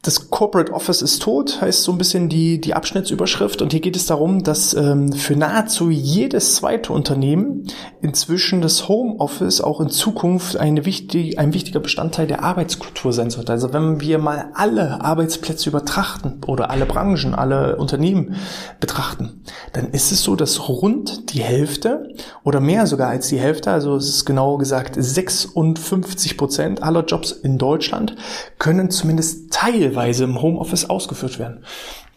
das 0.02 0.30
Corporate 0.30 0.72
Office 0.72 1.02
ist 1.02 1.22
tot, 1.22 1.60
heißt 1.60 1.82
so 1.82 1.90
ein 1.90 1.98
bisschen 1.98 2.28
die, 2.28 2.60
die 2.60 2.74
Abschnittsüberschrift. 2.74 3.60
Und 3.60 3.72
hier 3.72 3.80
geht 3.80 3.96
es 3.96 4.06
darum, 4.06 4.44
dass 4.44 4.72
ähm, 4.72 5.12
für 5.12 5.34
nahezu 5.34 5.90
jedes 5.90 6.54
zweite 6.54 6.92
Unternehmen 6.92 7.64
inzwischen 8.00 8.60
das 8.60 8.88
Homeoffice 8.88 9.60
auch 9.60 9.80
in 9.80 9.88
Zukunft 9.88 10.56
eine 10.56 10.84
wichtig, 10.84 11.40
ein 11.40 11.52
wichtiger 11.52 11.80
Bestandteil 11.80 12.28
der 12.28 12.44
Arbeitskultur 12.44 13.12
sein 13.12 13.30
sollte. 13.30 13.50
Also 13.50 13.72
wenn 13.72 14.00
wir 14.00 14.18
mal 14.18 14.50
alle 14.54 15.00
Arbeitsplätze 15.00 15.68
übertrachten 15.68 16.42
oder 16.46 16.70
alle 16.70 16.86
Branchen, 16.86 17.34
alle 17.34 17.74
Unternehmen 17.76 18.36
betrachten, 18.78 19.42
dann 19.72 19.90
ist 19.90 20.12
es 20.12 20.22
so, 20.22 20.36
dass 20.36 20.68
rund 20.68 21.34
die 21.34 21.42
Hälfte 21.42 22.14
oder 22.44 22.60
mehr 22.60 22.86
sogar 22.86 23.08
als 23.08 23.28
die 23.28 23.40
Hälfte, 23.40 23.72
also 23.72 23.96
es 23.96 24.08
ist 24.08 24.24
genau 24.24 24.58
gesagt 24.58 24.94
56 24.96 26.36
Prozent 26.36 26.84
aller 26.84 27.04
Jobs 27.04 27.32
in 27.32 27.58
Deutschland, 27.58 28.14
können 28.58 28.92
zumindest 28.92 29.52
teilweise 29.52 29.88
teilweise 29.88 30.25
im 30.25 30.40
Homeoffice 30.40 30.90
ausgeführt 30.90 31.38
werden. 31.38 31.64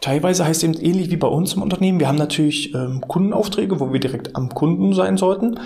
Teilweise 0.00 0.44
heißt 0.44 0.64
eben 0.64 0.74
ähnlich 0.74 1.10
wie 1.10 1.16
bei 1.16 1.28
uns 1.28 1.54
im 1.54 1.62
Unternehmen. 1.62 2.00
Wir 2.00 2.08
haben 2.08 2.18
natürlich 2.18 2.74
ähm, 2.74 3.02
Kundenaufträge, 3.06 3.78
wo 3.80 3.92
wir 3.92 4.00
direkt 4.00 4.34
am 4.34 4.48
Kunden 4.50 4.94
sein 4.94 5.16
sollten. 5.16 5.60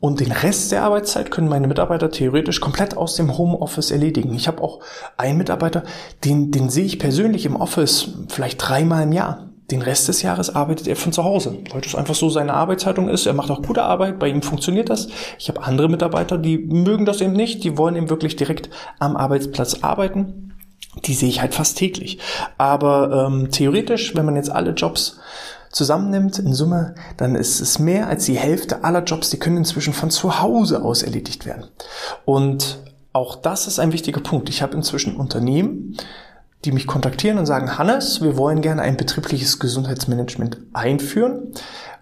Und 0.00 0.20
den 0.20 0.32
Rest 0.32 0.72
der 0.72 0.82
Arbeitszeit 0.82 1.30
können 1.30 1.48
meine 1.48 1.68
Mitarbeiter 1.68 2.10
theoretisch 2.10 2.60
komplett 2.60 2.96
aus 2.96 3.14
dem 3.14 3.36
Homeoffice 3.38 3.90
erledigen. 3.90 4.34
Ich 4.34 4.48
habe 4.48 4.62
auch 4.62 4.80
einen 5.16 5.38
Mitarbeiter, 5.38 5.84
den, 6.24 6.50
den 6.50 6.70
sehe 6.70 6.84
ich 6.84 6.98
persönlich 6.98 7.46
im 7.46 7.54
Office 7.54 8.08
vielleicht 8.28 8.58
dreimal 8.58 9.04
im 9.04 9.12
Jahr. 9.12 9.48
Den 9.70 9.82
Rest 9.82 10.08
des 10.08 10.22
Jahres 10.22 10.54
arbeitet 10.54 10.88
er 10.88 10.96
von 10.96 11.12
zu 11.12 11.22
Hause, 11.22 11.58
weil 11.70 11.80
das 11.80 11.94
einfach 11.94 12.16
so 12.16 12.28
seine 12.28 12.54
Arbeitszeitung 12.54 13.08
ist. 13.08 13.26
Er 13.26 13.32
macht 13.32 13.50
auch 13.50 13.62
gute 13.62 13.84
Arbeit, 13.84 14.18
bei 14.18 14.28
ihm 14.28 14.42
funktioniert 14.42 14.90
das. 14.90 15.08
Ich 15.38 15.48
habe 15.48 15.62
andere 15.62 15.88
Mitarbeiter, 15.88 16.36
die 16.36 16.58
mögen 16.58 17.06
das 17.06 17.20
eben 17.20 17.32
nicht, 17.32 17.62
die 17.62 17.78
wollen 17.78 17.96
eben 17.96 18.10
wirklich 18.10 18.36
direkt 18.36 18.70
am 18.98 19.16
Arbeitsplatz 19.16 19.82
arbeiten 19.82 20.51
die 21.04 21.14
sehe 21.14 21.28
ich 21.28 21.40
halt 21.40 21.54
fast 21.54 21.78
täglich. 21.78 22.18
Aber 22.58 23.26
ähm, 23.26 23.50
theoretisch, 23.50 24.14
wenn 24.14 24.26
man 24.26 24.36
jetzt 24.36 24.50
alle 24.50 24.72
Jobs 24.72 25.18
zusammennimmt 25.70 26.38
in 26.38 26.52
Summe, 26.52 26.94
dann 27.16 27.34
ist 27.34 27.60
es 27.60 27.78
mehr 27.78 28.08
als 28.08 28.26
die 28.26 28.36
Hälfte 28.36 28.84
aller 28.84 29.02
Jobs, 29.02 29.30
die 29.30 29.38
können 29.38 29.56
inzwischen 29.56 29.94
von 29.94 30.10
zu 30.10 30.40
Hause 30.40 30.82
aus 30.82 31.02
erledigt 31.02 31.46
werden. 31.46 31.64
Und 32.26 32.78
auch 33.12 33.36
das 33.36 33.66
ist 33.66 33.78
ein 33.78 33.92
wichtiger 33.92 34.20
Punkt. 34.20 34.48
Ich 34.48 34.62
habe 34.62 34.74
inzwischen 34.74 35.16
Unternehmen, 35.16 35.96
die 36.64 36.72
mich 36.72 36.86
kontaktieren 36.86 37.38
und 37.38 37.46
sagen, 37.46 37.76
Hannes, 37.78 38.22
wir 38.22 38.36
wollen 38.36 38.60
gerne 38.60 38.82
ein 38.82 38.96
betriebliches 38.96 39.58
Gesundheitsmanagement 39.58 40.58
einführen 40.72 41.52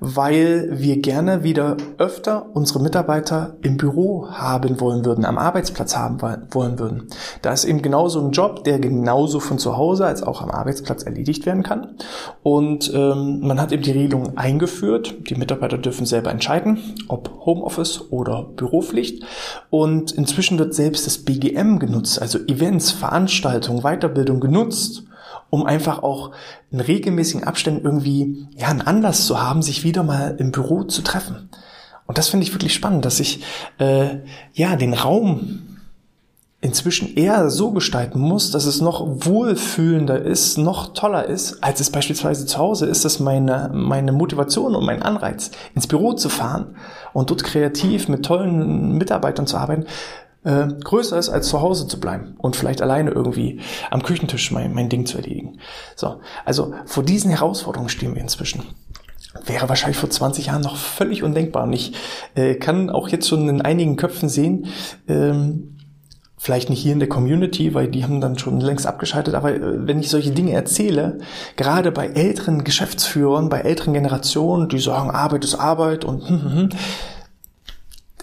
weil 0.00 0.68
wir 0.72 1.00
gerne 1.00 1.44
wieder 1.44 1.76
öfter 1.98 2.46
unsere 2.54 2.80
Mitarbeiter 2.80 3.56
im 3.62 3.76
Büro 3.76 4.28
haben 4.30 4.80
wollen 4.80 5.04
würden, 5.04 5.26
am 5.26 5.38
Arbeitsplatz 5.38 5.96
haben 5.96 6.20
wollen 6.50 6.78
würden. 6.78 7.08
Da 7.42 7.52
ist 7.52 7.64
eben 7.64 7.82
genauso 7.82 8.20
ein 8.20 8.32
Job, 8.32 8.64
der 8.64 8.78
genauso 8.78 9.40
von 9.40 9.58
zu 9.58 9.76
Hause 9.76 10.06
als 10.06 10.22
auch 10.22 10.40
am 10.40 10.50
Arbeitsplatz 10.50 11.02
erledigt 11.02 11.44
werden 11.44 11.62
kann. 11.62 11.96
Und 12.42 12.90
ähm, 12.94 13.40
man 13.40 13.60
hat 13.60 13.72
eben 13.72 13.82
die 13.82 13.92
Regelung 13.92 14.38
eingeführt. 14.38 15.14
Die 15.28 15.34
Mitarbeiter 15.34 15.76
dürfen 15.76 16.06
selber 16.06 16.30
entscheiden, 16.30 16.78
ob 17.08 17.44
Homeoffice 17.44 18.10
oder 18.10 18.44
Büropflicht. 18.56 19.24
Und 19.68 20.12
inzwischen 20.12 20.58
wird 20.58 20.74
selbst 20.74 21.06
das 21.06 21.18
BGM 21.18 21.78
genutzt, 21.78 22.20
also 22.20 22.38
Events, 22.38 22.90
Veranstaltungen, 22.90 23.82
Weiterbildung 23.82 24.40
genutzt 24.40 25.04
um 25.50 25.66
einfach 25.66 26.02
auch 26.02 26.30
in 26.70 26.80
regelmäßigen 26.80 27.44
Abständen 27.44 27.84
irgendwie 27.84 28.46
ja 28.56 28.68
einen 28.68 28.82
Anlass 28.82 29.26
zu 29.26 29.42
haben, 29.42 29.62
sich 29.62 29.84
wieder 29.84 30.02
mal 30.02 30.36
im 30.38 30.52
Büro 30.52 30.84
zu 30.84 31.02
treffen. 31.02 31.50
Und 32.06 32.18
das 32.18 32.28
finde 32.28 32.44
ich 32.44 32.52
wirklich 32.52 32.74
spannend, 32.74 33.04
dass 33.04 33.20
ich 33.20 33.44
äh, 33.78 34.18
ja 34.52 34.76
den 34.76 34.94
Raum 34.94 35.70
inzwischen 36.62 37.14
eher 37.16 37.48
so 37.50 37.70
gestalten 37.70 38.18
muss, 38.18 38.50
dass 38.50 38.66
es 38.66 38.80
noch 38.82 39.02
wohlfühlender 39.24 40.20
ist, 40.20 40.58
noch 40.58 40.92
toller 40.92 41.24
ist, 41.24 41.64
als 41.64 41.80
es 41.80 41.90
beispielsweise 41.90 42.44
zu 42.44 42.58
Hause 42.58 42.86
ist, 42.86 43.04
dass 43.04 43.18
meine, 43.18 43.70
meine 43.72 44.12
Motivation 44.12 44.74
und 44.74 44.84
mein 44.84 45.02
Anreiz, 45.02 45.50
ins 45.74 45.86
Büro 45.86 46.12
zu 46.12 46.28
fahren 46.28 46.76
und 47.14 47.30
dort 47.30 47.44
kreativ 47.44 48.08
mit 48.08 48.26
tollen 48.26 48.98
Mitarbeitern 48.98 49.46
zu 49.46 49.56
arbeiten, 49.56 49.86
äh, 50.44 50.68
größer 50.82 51.18
ist, 51.18 51.28
als 51.28 51.48
zu 51.48 51.60
Hause 51.60 51.86
zu 51.86 52.00
bleiben 52.00 52.34
und 52.38 52.56
vielleicht 52.56 52.82
alleine 52.82 53.10
irgendwie 53.10 53.60
am 53.90 54.02
Küchentisch 54.02 54.50
mein, 54.50 54.74
mein 54.74 54.88
Ding 54.88 55.06
zu 55.06 55.18
erledigen. 55.18 55.58
So, 55.96 56.20
also 56.44 56.74
vor 56.86 57.02
diesen 57.02 57.30
Herausforderungen 57.30 57.88
stehen 57.88 58.14
wir 58.14 58.22
inzwischen. 58.22 58.64
Wäre 59.46 59.68
wahrscheinlich 59.68 59.98
vor 59.98 60.10
20 60.10 60.46
Jahren 60.46 60.62
noch 60.62 60.76
völlig 60.76 61.22
undenkbar. 61.22 61.64
Und 61.64 61.72
ich 61.72 61.92
äh, 62.34 62.54
kann 62.54 62.90
auch 62.90 63.08
jetzt 63.08 63.28
schon 63.28 63.48
in 63.48 63.62
einigen 63.62 63.96
Köpfen 63.96 64.28
sehen, 64.28 64.66
ähm, 65.06 65.76
vielleicht 66.36 66.70
nicht 66.70 66.80
hier 66.80 66.94
in 66.94 67.00
der 67.00 67.08
Community, 67.08 67.74
weil 67.74 67.88
die 67.88 68.02
haben 68.02 68.22
dann 68.22 68.38
schon 68.38 68.60
längst 68.60 68.86
abgeschaltet, 68.86 69.34
aber 69.34 69.54
äh, 69.54 69.86
wenn 69.86 70.00
ich 70.00 70.08
solche 70.08 70.30
Dinge 70.30 70.52
erzähle, 70.52 71.18
gerade 71.56 71.92
bei 71.92 72.06
älteren 72.06 72.64
Geschäftsführern, 72.64 73.50
bei 73.50 73.60
älteren 73.60 73.92
Generationen, 73.92 74.68
die 74.68 74.78
sagen, 74.78 75.10
Arbeit 75.10 75.44
ist 75.44 75.54
Arbeit 75.54 76.04
und 76.04 76.26
hm, 76.26 76.42
hm, 76.42 76.52
hm, 76.52 76.68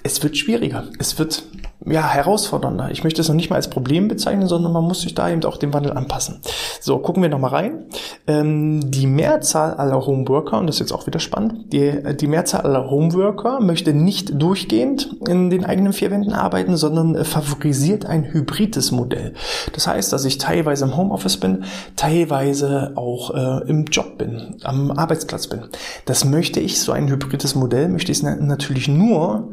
es 0.04 0.24
wird 0.24 0.36
schwieriger. 0.36 0.86
Es 1.00 1.20
wird 1.20 1.44
ja, 1.86 2.08
herausfordernder. 2.08 2.90
Ich 2.92 3.04
möchte 3.04 3.22
es 3.22 3.28
noch 3.28 3.36
nicht 3.36 3.50
mal 3.50 3.56
als 3.56 3.70
Problem 3.70 4.08
bezeichnen, 4.08 4.48
sondern 4.48 4.74
man 4.74 4.84
muss 4.84 5.02
sich 5.02 5.14
da 5.14 5.30
eben 5.30 5.44
auch 5.46 5.58
dem 5.58 5.74
Wandel 5.74 5.94
anpassen. 5.94 6.40
So, 6.82 6.98
gucken 6.98 7.22
wir 7.22 7.30
nochmal 7.30 7.52
rein. 7.52 7.86
Ähm, 8.26 8.90
die 8.90 9.06
Mehrzahl 9.06 9.76
aller 9.76 10.06
Homeworker, 10.06 10.60
und 10.60 10.68
das 10.68 10.78
ist 10.78 10.80
jetzt 10.80 10.92
auch 10.92 11.06
wieder 11.06 11.20
spannend, 11.20 11.72
die, 11.72 12.02
die 12.20 12.28
Mehrzahl 12.28 12.62
aller 12.62 12.90
Homeworker 12.90 13.60
möchte 13.60 13.94
nicht 13.94 14.42
durchgehend 14.42 15.16
in 15.28 15.50
den 15.50 15.66
eigenen 15.66 15.94
vier 15.94 16.10
Wänden 16.10 16.34
arbeiten, 16.34 16.78
sondern 16.78 17.16
äh, 17.16 17.24
favorisiert 17.24 18.06
ein 18.06 18.34
hybrides 18.34 18.92
Modell. 18.92 19.34
Das 19.74 19.88
heißt, 19.88 20.12
dass 20.12 20.26
ich 20.26 20.40
teilweise 20.40 20.86
im 20.86 20.98
Homeoffice 20.98 21.38
bin, 21.38 21.66
teilweise 21.96 22.94
auch 22.96 23.34
äh, 23.34 23.70
im 23.70 23.86
Job 23.86 24.18
bin, 24.18 24.56
am 24.64 24.92
Arbeitsplatz 24.92 25.48
bin. 25.48 25.62
Das 26.06 26.26
möchte 26.26 26.60
ich, 26.60 26.82
so 26.82 26.92
ein 26.92 27.08
hybrides 27.08 27.56
Modell, 27.56 27.88
möchte 27.88 28.12
ich 28.12 28.24
natürlich 28.24 28.88
nur, 28.88 29.50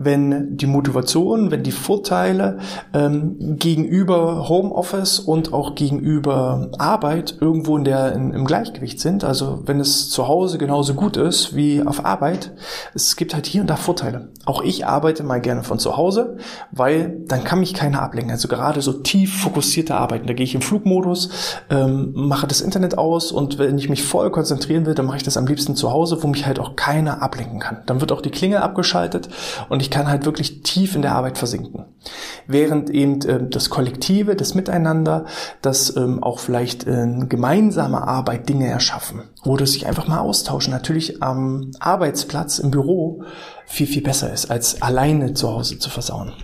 wenn 0.00 0.56
die 0.56 0.66
Motivation, 0.66 1.50
wenn 1.50 1.64
die 1.64 1.72
Vorteile 1.72 2.58
ähm, 2.94 3.56
gegenüber 3.58 4.48
Homeoffice 4.48 5.18
und 5.18 5.52
auch 5.52 5.74
gegenüber 5.74 6.70
Arbeit 6.78 7.36
irgendwo 7.40 7.76
in 7.76 7.82
der, 7.82 8.12
in, 8.12 8.32
im 8.32 8.44
Gleichgewicht 8.44 9.00
sind. 9.00 9.24
Also 9.24 9.62
wenn 9.66 9.80
es 9.80 10.08
zu 10.08 10.28
Hause 10.28 10.56
genauso 10.56 10.94
gut 10.94 11.16
ist 11.16 11.56
wie 11.56 11.82
auf 11.82 12.04
Arbeit, 12.04 12.52
es 12.94 13.16
gibt 13.16 13.34
halt 13.34 13.46
hier 13.46 13.60
und 13.60 13.66
da 13.66 13.74
Vorteile. 13.74 14.28
Auch 14.44 14.62
ich 14.62 14.86
arbeite 14.86 15.24
mal 15.24 15.40
gerne 15.40 15.64
von 15.64 15.80
zu 15.80 15.96
Hause, 15.96 16.36
weil 16.70 17.18
dann 17.26 17.42
kann 17.42 17.58
mich 17.58 17.74
keiner 17.74 18.00
ablenken. 18.00 18.30
Also 18.30 18.46
gerade 18.46 18.80
so 18.80 18.92
tief 18.92 19.42
fokussierte 19.42 19.96
Arbeiten, 19.96 20.28
da 20.28 20.32
gehe 20.32 20.44
ich 20.44 20.54
im 20.54 20.62
Flugmodus, 20.62 21.28
ähm, 21.70 22.12
mache 22.14 22.46
das 22.46 22.60
Internet 22.60 22.96
aus 22.96 23.32
und 23.32 23.58
wenn 23.58 23.76
ich 23.76 23.88
mich 23.88 24.04
voll 24.04 24.30
konzentrieren 24.30 24.86
will, 24.86 24.94
dann 24.94 25.06
mache 25.06 25.16
ich 25.16 25.24
das 25.24 25.36
am 25.36 25.46
liebsten 25.48 25.74
zu 25.74 25.90
Hause, 25.90 26.22
wo 26.22 26.28
mich 26.28 26.46
halt 26.46 26.60
auch 26.60 26.76
keiner 26.76 27.20
ablenken 27.20 27.58
kann. 27.58 27.82
Dann 27.86 28.00
wird 28.00 28.12
auch 28.12 28.22
die 28.22 28.30
Klingel 28.30 28.58
abgeschaltet 28.58 29.28
und 29.68 29.82
ich 29.82 29.87
ich 29.88 29.90
kann 29.90 30.08
halt 30.08 30.26
wirklich 30.26 30.62
tief 30.62 30.94
in 30.94 31.00
der 31.00 31.14
Arbeit 31.14 31.38
versinken. 31.38 31.86
Während 32.46 32.90
eben 32.90 33.22
äh, 33.22 33.48
das 33.48 33.70
Kollektive, 33.70 34.36
das 34.36 34.54
Miteinander, 34.54 35.24
das 35.62 35.96
ähm, 35.96 36.22
auch 36.22 36.40
vielleicht 36.40 36.84
in 36.84 37.30
gemeinsamer 37.30 38.06
Arbeit 38.06 38.50
Dinge 38.50 38.68
erschaffen 38.68 39.22
oder 39.46 39.66
sich 39.66 39.86
einfach 39.86 40.06
mal 40.06 40.18
austauschen, 40.18 40.72
natürlich 40.72 41.22
am 41.22 41.70
Arbeitsplatz, 41.80 42.58
im 42.58 42.70
Büro 42.70 43.22
viel, 43.66 43.86
viel 43.86 44.02
besser 44.02 44.30
ist, 44.30 44.50
als 44.50 44.82
alleine 44.82 45.32
zu 45.32 45.48
Hause 45.48 45.78
zu 45.78 45.88
versauen. 45.88 46.34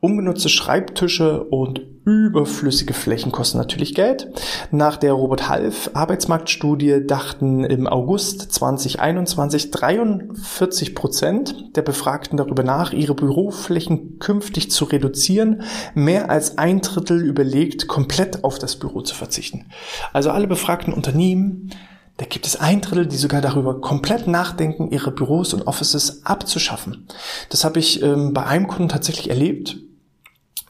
Ungenutzte 0.00 0.48
Schreibtische 0.48 1.44
und 1.44 1.80
überflüssige 2.04 2.94
Flächen 2.94 3.30
kosten 3.30 3.58
natürlich 3.58 3.94
Geld. 3.94 4.28
Nach 4.70 4.96
der 4.96 5.12
Robert 5.12 5.48
Half 5.48 5.90
Arbeitsmarktstudie 5.94 7.06
dachten 7.06 7.64
im 7.64 7.86
August 7.86 8.52
2021 8.52 9.70
43 9.70 10.94
Prozent 10.94 11.76
der 11.76 11.82
Befragten 11.82 12.36
darüber 12.36 12.62
nach, 12.62 12.92
ihre 12.92 13.14
Büroflächen 13.14 14.18
künftig 14.18 14.70
zu 14.70 14.86
reduzieren. 14.86 15.62
Mehr 15.94 16.30
als 16.30 16.58
ein 16.58 16.80
Drittel 16.80 17.22
überlegt, 17.22 17.86
komplett 17.86 18.44
auf 18.44 18.58
das 18.58 18.76
Büro 18.76 19.02
zu 19.02 19.14
verzichten. 19.14 19.66
Also 20.12 20.30
alle 20.30 20.46
befragten 20.46 20.94
Unternehmen 20.94 21.70
da 22.20 22.26
gibt 22.26 22.46
es 22.46 22.60
ein 22.60 22.82
Drittel, 22.82 23.06
die 23.06 23.16
sogar 23.16 23.40
darüber 23.40 23.80
komplett 23.80 24.26
nachdenken, 24.26 24.90
ihre 24.90 25.10
Büros 25.10 25.54
und 25.54 25.66
Offices 25.66 26.20
abzuschaffen. 26.26 27.06
Das 27.48 27.64
habe 27.64 27.78
ich 27.78 28.02
ähm, 28.02 28.34
bei 28.34 28.44
einem 28.44 28.68
Kunden 28.68 28.90
tatsächlich 28.90 29.30
erlebt, 29.30 29.78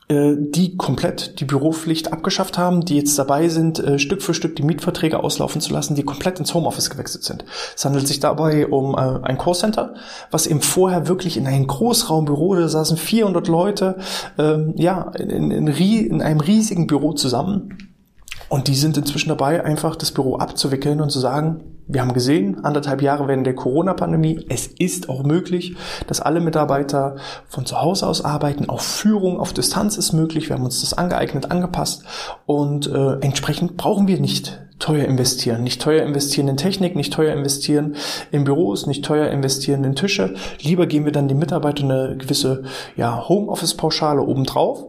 äh, 0.06 0.36
die 0.38 0.76
komplett 0.76 1.40
die 1.40 1.44
Büropflicht 1.44 2.12
abgeschafft 2.12 2.56
haben, 2.56 2.84
die 2.84 2.94
jetzt 2.94 3.18
dabei 3.18 3.48
sind, 3.48 3.80
äh, 3.80 3.98
Stück 3.98 4.22
für 4.22 4.32
Stück 4.32 4.54
die 4.54 4.62
Mietverträge 4.62 5.24
auslaufen 5.24 5.60
zu 5.60 5.72
lassen, 5.72 5.96
die 5.96 6.04
komplett 6.04 6.38
ins 6.38 6.54
Homeoffice 6.54 6.88
gewechselt 6.88 7.24
sind. 7.24 7.44
Es 7.74 7.84
handelt 7.84 8.06
sich 8.06 8.20
dabei 8.20 8.68
um 8.68 8.94
äh, 8.94 9.18
ein 9.26 9.36
Callcenter, 9.36 9.94
was 10.30 10.46
eben 10.46 10.60
vorher 10.60 11.08
wirklich 11.08 11.36
in 11.36 11.48
einem 11.48 11.66
Großraumbüro, 11.66 12.54
da 12.54 12.68
saßen 12.68 12.96
400 12.96 13.48
Leute, 13.48 13.96
ähm, 14.38 14.74
ja, 14.76 15.10
in, 15.18 15.50
in, 15.50 15.66
in 15.66 16.22
einem 16.22 16.38
riesigen 16.38 16.86
Büro 16.86 17.12
zusammen 17.12 17.89
und 18.50 18.66
die 18.66 18.74
sind 18.74 18.96
inzwischen 18.96 19.28
dabei, 19.28 19.64
einfach 19.64 19.94
das 19.94 20.10
Büro 20.10 20.36
abzuwickeln 20.36 21.00
und 21.00 21.10
zu 21.10 21.20
sagen, 21.20 21.60
wir 21.86 22.00
haben 22.00 22.12
gesehen, 22.12 22.64
anderthalb 22.64 23.00
Jahre 23.00 23.28
während 23.28 23.46
der 23.46 23.54
Corona-Pandemie, 23.54 24.44
es 24.48 24.66
ist 24.66 25.08
auch 25.08 25.22
möglich, 25.22 25.76
dass 26.08 26.20
alle 26.20 26.40
Mitarbeiter 26.40 27.16
von 27.48 27.64
zu 27.64 27.80
Hause 27.80 28.08
aus 28.08 28.24
arbeiten. 28.24 28.68
Auch 28.68 28.80
Führung 28.80 29.38
auf 29.38 29.52
Distanz 29.52 29.96
ist 29.96 30.12
möglich. 30.12 30.48
Wir 30.48 30.56
haben 30.56 30.64
uns 30.64 30.80
das 30.80 30.94
angeeignet, 30.94 31.52
angepasst 31.52 32.04
und 32.44 32.88
äh, 32.88 33.18
entsprechend 33.20 33.76
brauchen 33.76 34.08
wir 34.08 34.20
nicht 34.20 34.60
teuer 34.80 35.04
investieren. 35.04 35.62
Nicht 35.62 35.80
teuer 35.80 36.04
investieren 36.04 36.48
in 36.48 36.56
Technik, 36.56 36.96
nicht 36.96 37.12
teuer 37.12 37.34
investieren 37.34 37.94
in 38.32 38.42
Büros, 38.42 38.88
nicht 38.88 39.04
teuer 39.04 39.28
investieren 39.30 39.84
in 39.84 39.94
Tische. 39.94 40.34
Lieber 40.60 40.86
geben 40.86 41.04
wir 41.04 41.12
dann 41.12 41.28
den 41.28 41.38
Mitarbeitern 41.38 41.90
eine 41.90 42.16
gewisse 42.16 42.64
ja, 42.96 43.28
Homeoffice-Pauschale 43.28 44.22
obendrauf 44.22 44.86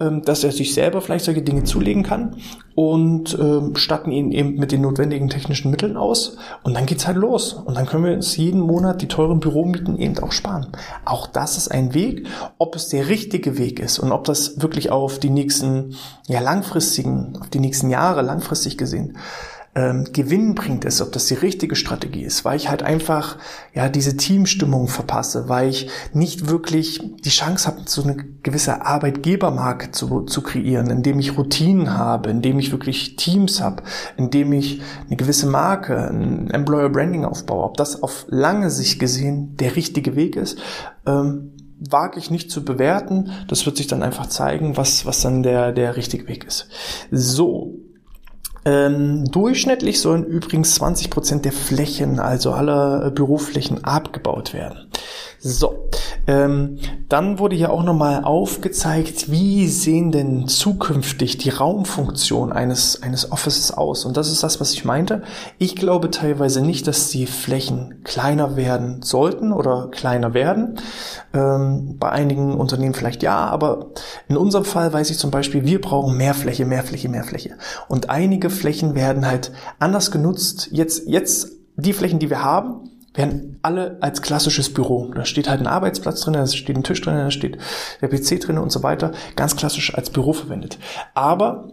dass 0.00 0.44
er 0.44 0.52
sich 0.52 0.74
selber 0.74 1.00
vielleicht 1.00 1.24
solche 1.24 1.42
Dinge 1.42 1.64
zulegen 1.64 2.02
kann 2.02 2.36
und 2.74 3.38
ähm, 3.38 3.76
statten 3.76 4.10
ihn 4.10 4.32
eben 4.32 4.54
mit 4.56 4.72
den 4.72 4.80
notwendigen 4.80 5.28
technischen 5.28 5.70
Mitteln 5.70 5.96
aus. 5.96 6.38
Und 6.62 6.74
dann 6.74 6.86
geht's 6.86 7.06
halt 7.06 7.18
los. 7.18 7.52
Und 7.52 7.76
dann 7.76 7.86
können 7.86 8.04
wir 8.04 8.14
uns 8.14 8.36
jeden 8.36 8.60
Monat 8.60 9.02
die 9.02 9.08
teuren 9.08 9.40
Büromieten 9.40 9.98
eben 9.98 10.18
auch 10.18 10.32
sparen. 10.32 10.68
Auch 11.04 11.26
das 11.26 11.56
ist 11.56 11.68
ein 11.68 11.92
Weg, 11.94 12.26
ob 12.58 12.74
es 12.74 12.88
der 12.88 13.08
richtige 13.08 13.58
Weg 13.58 13.80
ist 13.80 13.98
und 13.98 14.12
ob 14.12 14.24
das 14.24 14.62
wirklich 14.62 14.90
auf 14.90 15.18
die 15.18 15.30
nächsten 15.30 15.96
ja 16.26 16.40
langfristigen, 16.40 17.36
auf 17.40 17.50
die 17.50 17.60
nächsten 17.60 17.90
Jahre 17.90 18.22
langfristig 18.22 18.78
gesehen 18.78 19.18
ähm, 19.74 20.04
Gewinn 20.12 20.56
bringt 20.56 20.84
es, 20.84 21.00
ob 21.00 21.12
das 21.12 21.26
die 21.26 21.34
richtige 21.34 21.76
Strategie 21.76 22.24
ist, 22.24 22.44
weil 22.44 22.56
ich 22.56 22.68
halt 22.68 22.82
einfach 22.82 23.38
ja 23.72 23.88
diese 23.88 24.16
Teamstimmung 24.16 24.88
verpasse, 24.88 25.48
weil 25.48 25.68
ich 25.68 25.88
nicht 26.12 26.48
wirklich 26.48 27.00
die 27.24 27.30
Chance 27.30 27.68
habe, 27.68 27.82
so 27.86 28.02
eine 28.02 28.16
gewisse 28.42 28.84
Arbeitgebermarke 28.84 29.92
zu, 29.92 30.22
zu 30.22 30.42
kreieren, 30.42 30.90
indem 30.90 31.20
ich 31.20 31.38
Routinen 31.38 31.96
habe, 31.96 32.30
indem 32.30 32.58
ich 32.58 32.72
wirklich 32.72 33.14
Teams 33.14 33.60
habe, 33.60 33.84
indem 34.16 34.52
ich 34.52 34.82
eine 35.06 35.16
gewisse 35.16 35.46
Marke, 35.46 36.08
ein 36.08 36.50
Employer 36.50 36.88
Branding 36.88 37.24
aufbaue. 37.24 37.64
Ob 37.64 37.76
das 37.76 38.02
auf 38.02 38.26
lange 38.28 38.70
Sicht 38.70 38.98
gesehen 38.98 39.56
der 39.56 39.76
richtige 39.76 40.16
Weg 40.16 40.34
ist, 40.34 40.58
ähm, 41.06 41.52
wage 41.78 42.18
ich 42.18 42.30
nicht 42.30 42.50
zu 42.50 42.64
bewerten. 42.64 43.30
Das 43.46 43.64
wird 43.66 43.76
sich 43.76 43.86
dann 43.86 44.02
einfach 44.02 44.26
zeigen, 44.26 44.76
was, 44.76 45.06
was 45.06 45.20
dann 45.20 45.44
der, 45.44 45.72
der 45.72 45.96
richtige 45.96 46.26
Weg 46.26 46.44
ist. 46.44 46.68
So, 47.10 47.78
ähm, 48.64 49.24
durchschnittlich 49.30 50.00
sollen 50.00 50.24
übrigens 50.24 50.74
20 50.74 51.10
Prozent 51.10 51.44
der 51.44 51.52
Flächen, 51.52 52.18
also 52.18 52.52
aller 52.52 53.10
Büroflächen, 53.10 53.84
abgebaut 53.84 54.52
werden. 54.52 54.90
So, 55.38 55.88
ähm, 56.26 56.78
dann 57.08 57.38
wurde 57.38 57.56
hier 57.56 57.72
auch 57.72 57.82
nochmal 57.82 58.24
aufgezeigt, 58.24 59.30
wie 59.30 59.66
sehen 59.68 60.12
denn 60.12 60.46
zukünftig 60.48 61.38
die 61.38 61.50
Raumfunktion 61.50 62.52
eines, 62.52 63.02
eines 63.02 63.32
Offices 63.32 63.72
aus? 63.72 64.04
Und 64.04 64.16
das 64.16 64.30
ist 64.30 64.42
das, 64.42 64.60
was 64.60 64.72
ich 64.72 64.84
meinte. 64.84 65.22
Ich 65.58 65.76
glaube 65.76 66.10
teilweise 66.10 66.60
nicht, 66.60 66.86
dass 66.86 67.08
die 67.08 67.26
Flächen 67.26 68.02
kleiner 68.04 68.56
werden 68.56 69.02
sollten 69.02 69.52
oder 69.52 69.88
kleiner 69.90 70.34
werden. 70.34 70.78
Ähm, 71.32 71.96
bei 71.98 72.10
einigen 72.10 72.54
Unternehmen 72.54 72.94
vielleicht 72.94 73.22
ja, 73.22 73.46
aber 73.46 73.86
in 74.28 74.36
unserem 74.36 74.64
Fall 74.64 74.92
weiß 74.92 75.10
ich 75.10 75.18
zum 75.18 75.30
Beispiel, 75.30 75.64
wir 75.64 75.80
brauchen 75.80 76.16
mehr 76.16 76.34
Fläche, 76.34 76.64
mehr 76.64 76.82
Fläche, 76.82 77.08
mehr 77.08 77.24
Fläche. 77.24 77.56
Und 77.88 78.10
einige 78.10 78.50
Flächen 78.50 78.94
werden 78.94 79.26
halt 79.26 79.52
anders 79.78 80.10
genutzt. 80.10 80.68
Jetzt, 80.70 81.06
jetzt 81.06 81.52
die 81.76 81.92
Flächen, 81.92 82.18
die 82.18 82.30
wir 82.30 82.42
haben, 82.42 82.90
werden 83.14 83.58
alle 83.62 83.98
als 84.00 84.22
klassisches 84.22 84.72
Büro. 84.72 85.10
Da 85.14 85.24
steht 85.24 85.48
halt 85.48 85.60
ein 85.60 85.66
Arbeitsplatz 85.66 86.20
drin, 86.20 86.34
da 86.34 86.46
steht 86.46 86.76
ein 86.76 86.84
Tisch 86.84 87.00
drin, 87.00 87.16
da 87.16 87.30
steht 87.30 87.58
der 88.00 88.08
PC 88.08 88.40
drin 88.40 88.58
und 88.58 88.70
so 88.70 88.82
weiter. 88.82 89.12
Ganz 89.36 89.56
klassisch 89.56 89.94
als 89.94 90.10
Büro 90.10 90.32
verwendet. 90.32 90.78
Aber 91.14 91.68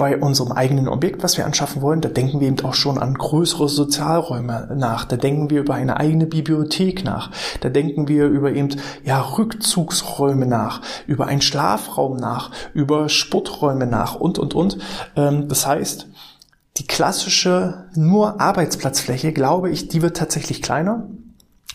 bei 0.00 0.16
unserem 0.16 0.52
eigenen 0.52 0.88
Objekt, 0.88 1.22
was 1.22 1.36
wir 1.36 1.44
anschaffen 1.44 1.82
wollen, 1.82 2.00
da 2.00 2.08
denken 2.08 2.40
wir 2.40 2.48
eben 2.48 2.64
auch 2.64 2.72
schon 2.72 2.96
an 2.96 3.12
größere 3.12 3.68
Sozialräume 3.68 4.74
nach. 4.74 5.04
Da 5.04 5.18
denken 5.18 5.50
wir 5.50 5.60
über 5.60 5.74
eine 5.74 5.98
eigene 5.98 6.24
Bibliothek 6.24 7.04
nach. 7.04 7.30
Da 7.60 7.68
denken 7.68 8.08
wir 8.08 8.24
über 8.24 8.50
eben, 8.50 8.80
ja, 9.04 9.20
Rückzugsräume 9.20 10.46
nach, 10.46 10.80
über 11.06 11.26
einen 11.26 11.42
Schlafraum 11.42 12.16
nach, 12.16 12.50
über 12.72 13.10
Sporträume 13.10 13.86
nach 13.86 14.14
und, 14.14 14.38
und, 14.38 14.54
und. 14.54 14.78
Ähm, 15.16 15.48
das 15.48 15.66
heißt, 15.66 16.08
die 16.76 16.86
klassische 16.86 17.86
nur 17.94 18.40
Arbeitsplatzfläche, 18.40 19.32
glaube 19.32 19.70
ich, 19.70 19.88
die 19.88 20.02
wird 20.02 20.16
tatsächlich 20.16 20.62
kleiner, 20.62 21.08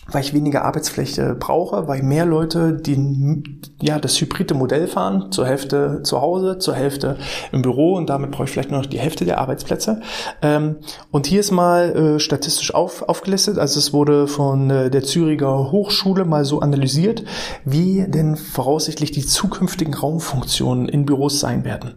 weil 0.08 0.22
ich 0.22 0.32
weniger 0.32 0.64
Arbeitsfläche 0.64 1.34
brauche, 1.34 1.88
weil 1.88 2.02
mehr 2.02 2.24
Leute 2.24 2.72
die, 2.72 3.42
ja, 3.80 3.98
das 3.98 4.20
hybride 4.20 4.54
Modell 4.54 4.86
fahren, 4.86 5.32
zur 5.32 5.46
Hälfte 5.46 6.02
zu 6.04 6.20
Hause, 6.20 6.58
zur 6.58 6.74
Hälfte 6.74 7.18
im 7.50 7.62
Büro 7.62 7.94
und 7.94 8.08
damit 8.08 8.30
brauche 8.30 8.44
ich 8.44 8.50
vielleicht 8.50 8.70
nur 8.70 8.80
noch 8.80 8.86
die 8.86 9.00
Hälfte 9.00 9.24
der 9.24 9.38
Arbeitsplätze. 9.38 10.00
Ähm, 10.42 10.76
und 11.10 11.26
hier 11.26 11.40
ist 11.40 11.50
mal 11.50 11.96
äh, 11.96 12.20
statistisch 12.20 12.72
auf, 12.72 13.02
aufgelistet, 13.02 13.58
also 13.58 13.80
es 13.80 13.92
wurde 13.92 14.28
von 14.28 14.70
äh, 14.70 14.90
der 14.90 15.02
Züricher 15.02 15.72
Hochschule 15.72 16.24
mal 16.24 16.44
so 16.44 16.60
analysiert, 16.60 17.24
wie 17.64 18.06
denn 18.08 18.36
voraussichtlich 18.36 19.10
die 19.10 19.26
zukünftigen 19.26 19.94
Raumfunktionen 19.94 20.88
in 20.88 21.04
Büros 21.04 21.40
sein 21.40 21.64
werden. 21.64 21.94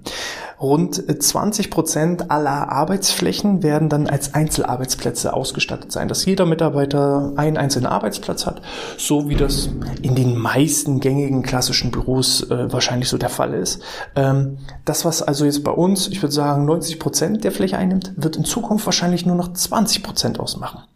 Rund 0.62 1.02
20 1.24 1.70
Prozent 1.70 2.32
aller 2.32 2.70
Arbeitsflächen 2.70 3.64
werden 3.64 3.88
dann 3.88 4.08
als 4.08 4.34
Einzelarbeitsplätze 4.34 5.34
ausgestattet 5.34 5.92
sein, 5.92 6.10
dass 6.10 6.26
jeder 6.26 6.46
Mitarbeiter 6.46 7.32
einen 7.38 7.58
einzelnen 7.58 7.86
Arbeitsplatz 7.86 8.46
hat, 8.46 8.62
so 8.98 9.30
wie 9.30 9.36
das 9.36 9.70
in 10.02 10.16
den 10.16 10.38
meisten 10.38 11.00
gängigen 11.00 11.44
klassischen 11.44 11.92
Büros 11.92 12.50
äh, 12.50 12.72
wahrscheinlich 12.74 13.08
so 13.08 13.18
der 13.18 13.30
Fall 13.30 13.54
ist. 13.54 13.82
Ähm, 14.16 14.58
das, 14.84 15.06
was 15.06 15.22
also 15.22 15.46
jetzt 15.46 15.64
bei 15.64 15.72
uns, 15.72 16.08
ich 16.10 16.22
würde 16.22 16.34
sagen, 16.34 16.66
90 16.66 17.00
Prozent 17.00 17.44
der 17.46 17.54
Fläche 17.54 17.78
einnimmt, 17.78 18.14
wird 18.18 18.36
in 18.36 18.44
Zukunft 18.44 18.86
wahrscheinlich 18.86 19.26
nur 19.26 19.36
noch 19.36 19.54
20 19.54 20.04
Prozent 20.04 20.40
ausmachen. 20.40 20.89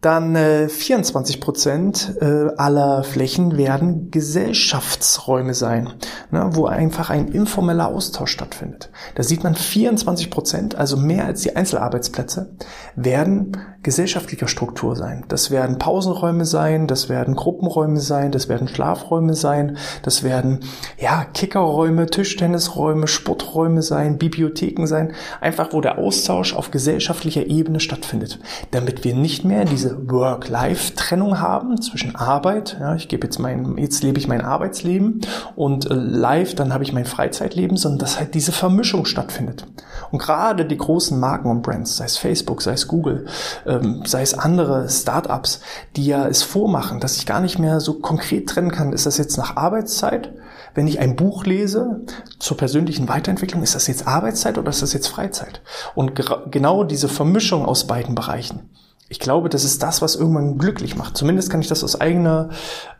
Dann 0.00 0.36
äh, 0.36 0.68
24 0.68 1.40
Prozent 1.40 2.14
äh, 2.20 2.50
aller 2.56 3.02
Flächen 3.02 3.56
werden 3.56 4.12
Gesellschaftsräume 4.12 5.54
sein, 5.54 5.92
ne, 6.30 6.50
wo 6.52 6.66
einfach 6.66 7.10
ein 7.10 7.26
informeller 7.26 7.88
Austausch 7.88 8.30
stattfindet. 8.30 8.90
Da 9.16 9.24
sieht 9.24 9.42
man 9.42 9.56
24 9.56 10.30
Prozent, 10.30 10.76
also 10.76 10.96
mehr 10.96 11.24
als 11.24 11.40
die 11.40 11.56
Einzelarbeitsplätze, 11.56 12.54
werden 12.94 13.56
gesellschaftlicher 13.82 14.48
Struktur 14.48 14.94
sein. 14.94 15.24
Das 15.28 15.50
werden 15.50 15.78
Pausenräume 15.78 16.44
sein, 16.44 16.86
das 16.86 17.08
werden 17.08 17.34
Gruppenräume 17.34 18.00
sein, 18.00 18.30
das 18.30 18.48
werden 18.48 18.68
Schlafräume 18.68 19.34
sein, 19.34 19.78
das 20.02 20.22
werden 20.22 20.60
ja 20.98 21.24
Kickerräume, 21.24 22.06
Tischtennisräume, 22.06 23.06
Sporträume 23.06 23.82
sein, 23.82 24.18
Bibliotheken 24.18 24.86
sein, 24.86 25.12
einfach 25.40 25.72
wo 25.72 25.80
der 25.80 25.98
Austausch 25.98 26.54
auf 26.54 26.70
gesellschaftlicher 26.70 27.46
Ebene 27.46 27.80
stattfindet, 27.80 28.38
damit 28.72 29.04
wir 29.04 29.14
nicht 29.14 29.44
mehr 29.44 29.64
diese 29.64 29.87
diese 29.88 30.10
Work-Life-Trennung 30.10 31.40
haben 31.40 31.80
zwischen 31.80 32.16
Arbeit, 32.16 32.76
ja, 32.80 32.94
ich 32.94 33.08
gebe 33.08 33.26
jetzt 33.26 33.38
mein, 33.38 33.76
jetzt 33.78 34.02
lebe 34.02 34.18
ich 34.18 34.28
mein 34.28 34.40
Arbeitsleben 34.40 35.20
und 35.56 35.90
äh, 35.90 35.94
Life, 35.94 36.54
dann 36.54 36.72
habe 36.72 36.84
ich 36.84 36.92
mein 36.92 37.04
Freizeitleben, 37.04 37.76
sondern 37.76 38.00
dass 38.00 38.18
halt 38.18 38.34
diese 38.34 38.52
Vermischung 38.52 39.04
stattfindet. 39.04 39.66
Und 40.10 40.18
gerade 40.18 40.64
die 40.64 40.76
großen 40.76 41.18
Marken 41.18 41.50
und 41.50 41.62
Brands, 41.62 41.96
sei 41.96 42.04
es 42.04 42.16
Facebook, 42.16 42.62
sei 42.62 42.72
es 42.72 42.88
Google, 42.88 43.26
ähm, 43.66 44.02
sei 44.06 44.22
es 44.22 44.34
andere 44.34 44.88
Startups, 44.88 45.60
die 45.96 46.06
ja 46.06 46.26
es 46.26 46.42
vormachen, 46.42 47.00
dass 47.00 47.16
ich 47.16 47.26
gar 47.26 47.40
nicht 47.40 47.58
mehr 47.58 47.80
so 47.80 47.94
konkret 47.94 48.48
trennen 48.48 48.70
kann, 48.70 48.92
ist 48.92 49.06
das 49.06 49.18
jetzt 49.18 49.36
nach 49.36 49.56
Arbeitszeit 49.56 50.32
wenn 50.74 50.86
ich 50.86 51.00
ein 51.00 51.16
Buch 51.16 51.44
lese 51.44 52.02
zur 52.38 52.56
persönlichen 52.56 53.08
Weiterentwicklung, 53.08 53.64
ist 53.64 53.74
das 53.74 53.88
jetzt 53.88 54.06
Arbeitszeit 54.06 54.58
oder 54.58 54.70
ist 54.70 54.80
das 54.80 54.92
jetzt 54.92 55.08
Freizeit? 55.08 55.60
Und 55.96 56.12
genau 56.52 56.84
diese 56.84 57.08
Vermischung 57.08 57.66
aus 57.66 57.88
beiden 57.88 58.14
Bereichen. 58.14 58.70
Ich 59.08 59.20
glaube, 59.20 59.48
das 59.48 59.64
ist 59.64 59.82
das, 59.82 60.02
was 60.02 60.16
irgendwann 60.16 60.58
glücklich 60.58 60.96
macht. 60.96 61.16
Zumindest 61.16 61.50
kann 61.50 61.60
ich 61.60 61.68
das 61.68 61.82
aus 61.82 62.00
eigener 62.00 62.50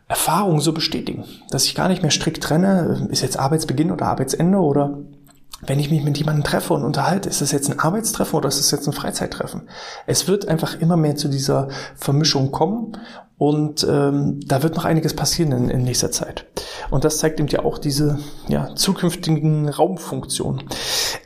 Erfahrung 0.07 0.59
so 0.59 0.73
bestätigen, 0.73 1.25
dass 1.51 1.65
ich 1.65 1.75
gar 1.75 1.87
nicht 1.87 2.01
mehr 2.01 2.11
strikt 2.11 2.43
trenne, 2.43 3.07
ist 3.11 3.21
jetzt 3.21 3.37
Arbeitsbeginn 3.37 3.91
oder 3.91 4.07
Arbeitsende 4.07 4.57
oder 4.57 4.97
wenn 5.61 5.79
ich 5.79 5.91
mich 5.91 6.03
mit 6.03 6.17
jemandem 6.17 6.43
treffe 6.43 6.73
und 6.73 6.83
unterhalte, 6.83 7.29
ist 7.29 7.41
das 7.41 7.51
jetzt 7.51 7.69
ein 7.69 7.79
Arbeitstreffen 7.79 8.37
oder 8.37 8.47
ist 8.47 8.59
das 8.59 8.71
jetzt 8.71 8.87
ein 8.87 8.93
Freizeittreffen? 8.93 9.69
Es 10.07 10.27
wird 10.27 10.47
einfach 10.47 10.79
immer 10.79 10.97
mehr 10.97 11.15
zu 11.15 11.27
dieser 11.27 11.67
Vermischung 11.95 12.51
kommen 12.51 12.97
und 13.39 13.87
ähm, 13.89 14.41
da 14.45 14.63
wird 14.63 14.75
noch 14.75 14.83
einiges 14.83 15.15
passieren 15.15 15.53
in, 15.53 15.69
in 15.69 15.83
nächster 15.83 16.11
Zeit. 16.11 16.45
Und 16.91 17.05
das 17.05 17.19
zeigt 17.19 17.39
eben 17.39 17.47
ja 17.47 17.63
auch 17.63 17.77
diese 17.77 18.19
ja, 18.49 18.75
zukünftigen 18.75 19.69
Raumfunktionen. 19.69 20.65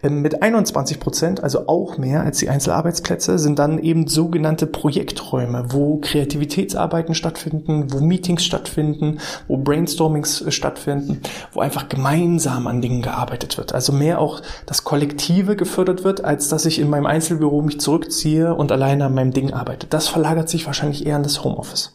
Ähm, 0.04 0.21
mit 0.21 0.43
21 0.43 0.99
Prozent, 0.99 1.43
also 1.43 1.67
auch 1.67 1.97
mehr 1.97 2.21
als 2.21 2.38
die 2.38 2.49
Einzelarbeitsplätze, 2.49 3.39
sind 3.39 3.58
dann 3.58 3.80
eben 3.80 4.08
sogenannte 4.08 4.67
Projekträume, 4.67 5.65
wo 5.69 5.97
Kreativitätsarbeiten 5.97 7.15
stattfinden, 7.15 7.91
wo 7.91 7.99
Meetings 7.99 8.45
stattfinden, 8.45 9.17
wo 9.47 9.58
Brainstormings 9.58 10.41
äh, 10.41 10.52
stattfinden, 10.52 11.19
wo 11.52 11.62
einfach 11.62 11.89
gemeinsam 11.89 12.67
an 12.67 12.80
Dingen 12.84 13.02
gearbeitet 13.02 13.58
wird. 13.58 13.73
Also 13.73 13.91
mehr 13.91 14.19
auch 14.19 14.43
das 14.67 14.84
Kollektive 14.84 15.56
gefördert 15.56 16.04
wird, 16.04 16.23
als 16.23 16.47
dass 16.47 16.67
ich 16.67 16.78
in 16.78 16.91
meinem 16.91 17.08
Einzelbüro 17.08 17.63
mich 17.63 17.80
zurückziehe 17.80 18.54
und 18.54 18.71
alleine 18.71 19.06
an 19.06 19.15
meinem 19.15 19.34
Ding 19.34 19.52
arbeite. 19.52 19.88
Das 19.88 20.08
verlagert 20.08 20.47
sich 20.47 20.67
wahrscheinlich 20.67 21.08
eher 21.08 21.15
an 21.15 21.23
das 21.23 21.43
Homeoffice. 21.43 21.91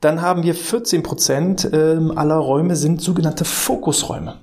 Dann 0.00 0.20
haben 0.20 0.42
wir 0.42 0.54
14 0.54 1.02
Prozent 1.02 1.68
ähm, 1.72 2.16
aller 2.16 2.36
Räume 2.36 2.76
sind 2.76 3.00
sogenannte 3.00 3.44
Fokusräume. 3.44 4.40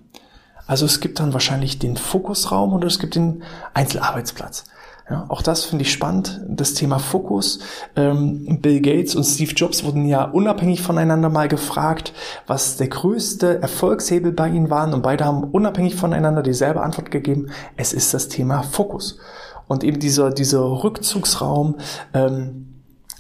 Also 0.68 0.86
es 0.86 1.00
gibt 1.00 1.20
dann 1.20 1.34
wahrscheinlich 1.34 1.80
den 1.80 1.98
Fokusraum 1.98 2.74
oder 2.74 2.88
es 2.88 3.00
gibt 3.00 3.16
den 3.16 3.44
Einzelarbeitsplatz. 3.74 4.66
Ja, 5.10 5.26
auch 5.28 5.42
das 5.42 5.66
finde 5.66 5.82
ich 5.82 5.92
spannend, 5.92 6.40
das 6.48 6.76
Thema 6.76 7.00
Fokus. 7.00 7.60
Ähm, 7.96 8.60
Bill 8.62 8.80
Gates 8.80 9.16
und 9.16 9.24
Steve 9.24 9.54
Jobs 9.54 9.84
wurden 9.84 10.06
ja 10.06 10.24
unabhängig 10.24 10.84
voneinander 10.84 11.30
mal 11.30 11.48
gefragt, 11.48 12.14
was 12.46 12.78
der 12.78 12.90
größte 12.90 13.60
Erfolgshebel 13.60 14.32
bei 14.32 14.48
ihnen 14.48 14.70
waren 14.70 14.94
und 14.94 15.02
beide 15.02 15.26
haben 15.26 15.44
unabhängig 15.44 15.96
voneinander 15.96 16.44
dieselbe 16.44 16.82
Antwort 16.82 17.10
gegeben. 17.10 17.50
Es 17.76 17.92
ist 17.92 18.14
das 18.14 18.28
Thema 18.28 18.62
Fokus. 18.62 19.18
Und 19.68 19.84
eben 19.84 20.00
dieser, 20.00 20.30
dieser 20.30 20.62
Rückzugsraum, 20.84 21.78
ähm, 22.14 22.69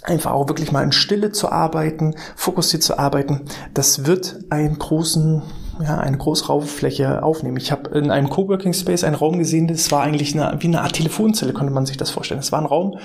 einfach 0.03 0.31
auch 0.31 0.47
wirklich 0.47 0.71
mal 0.71 0.83
in 0.83 0.91
Stille 0.91 1.31
zu 1.31 1.51
arbeiten, 1.51 2.15
fokussiert 2.35 2.83
zu 2.83 2.97
arbeiten, 2.97 3.41
das 3.73 4.05
wird 4.05 4.39
einen 4.49 4.79
großen 4.79 5.43
ja, 5.81 5.97
eine 5.97 6.17
Großraumfläche 6.17 7.23
aufnehmen. 7.23 7.57
Ich 7.57 7.71
habe 7.71 7.97
in 7.97 8.12
einem 8.12 8.29
Coworking 8.29 8.73
Space 8.73 9.03
einen 9.03 9.15
Raum 9.15 9.38
gesehen, 9.38 9.67
das 9.67 9.91
war 9.91 10.01
eigentlich 10.01 10.33
eine, 10.38 10.62
wie 10.62 10.67
eine 10.67 10.81
Art 10.81 10.93
Telefonzelle, 10.93 11.53
konnte 11.53 11.71
man 11.71 11.85
sich 11.85 11.95
das 11.95 12.09
vorstellen. 12.09 12.41
Es 12.41 12.51
war 12.51 12.59
ein 12.59 12.65
Raum, 12.65 12.97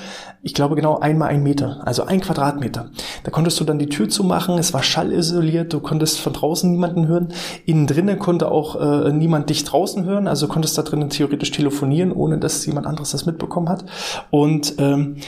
ich 0.43 0.55
glaube 0.55 0.75
genau 0.75 0.99
einmal 0.99 1.29
ein 1.29 1.43
Meter, 1.43 1.83
also 1.85 2.05
ein 2.05 2.21
Quadratmeter. 2.21 2.91
Da 3.23 3.31
konntest 3.31 3.61
du 3.61 3.65
dann 3.65 3.79
die 3.79 3.89
Tür 3.89 4.09
zumachen, 4.09 4.59
es 4.59 4.75
war 4.75 4.83
schallisoliert, 4.83 5.73
du 5.73 5.81
konntest 5.81 6.21
von 6.21 6.33
draußen 6.33 6.71
niemanden 6.71 7.07
hören. 7.07 7.29
Innen 7.65 7.87
drinnen 7.87 8.19
konnte 8.19 8.51
auch 8.51 8.81
äh, 8.81 9.13
niemand 9.13 9.51
dich 9.51 9.63
draußen 9.63 10.05
hören, 10.05 10.27
also 10.27 10.49
konntest 10.49 10.77
da 10.77 10.83
drinnen 10.83 11.11
theoretisch 11.11 11.53
telefonieren, 11.53 12.11
ohne 12.11 12.39
dass 12.39 12.67
jemand 12.67 12.87
anderes 12.87 13.13
das 13.13 13.25
mitbekommen 13.25 13.69
hat. 13.69 13.85
Und 14.31 14.75
ähm, 14.79 15.19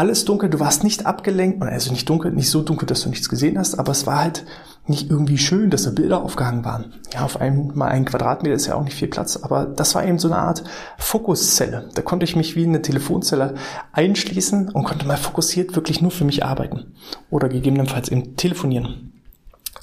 alles 0.00 0.24
dunkel, 0.24 0.48
du 0.48 0.58
warst 0.60 0.82
nicht 0.82 1.04
abgelenkt, 1.04 1.62
also 1.62 1.90
nicht 1.90 2.08
dunkel, 2.08 2.32
nicht 2.32 2.48
so 2.48 2.62
dunkel, 2.62 2.86
dass 2.86 3.02
du 3.02 3.10
nichts 3.10 3.28
gesehen 3.28 3.58
hast, 3.58 3.78
aber 3.78 3.92
es 3.92 4.06
war 4.06 4.18
halt 4.18 4.46
nicht 4.86 5.10
irgendwie 5.10 5.36
schön, 5.36 5.68
dass 5.68 5.82
da 5.82 5.90
Bilder 5.90 6.22
aufgehangen 6.22 6.64
waren. 6.64 6.94
Ja, 7.12 7.20
auf 7.20 7.38
einmal 7.38 7.90
ein 7.90 8.06
Quadratmeter 8.06 8.56
ist 8.56 8.66
ja 8.66 8.76
auch 8.76 8.82
nicht 8.82 8.96
viel 8.96 9.08
Platz, 9.08 9.36
aber 9.36 9.66
das 9.66 9.94
war 9.94 10.02
eben 10.06 10.18
so 10.18 10.28
eine 10.28 10.38
Art 10.38 10.64
Fokuszelle. 10.96 11.90
Da 11.94 12.00
konnte 12.00 12.24
ich 12.24 12.34
mich 12.34 12.56
wie 12.56 12.64
eine 12.64 12.80
Telefonzelle 12.80 13.56
einschließen 13.92 14.70
und 14.70 14.84
konnte 14.84 15.06
mal 15.06 15.18
fokussiert 15.18 15.76
wirklich 15.76 16.00
nur 16.00 16.10
für 16.10 16.24
mich 16.24 16.46
arbeiten 16.46 16.94
oder 17.28 17.50
gegebenenfalls 17.50 18.08
eben 18.08 18.36
telefonieren. 18.36 19.12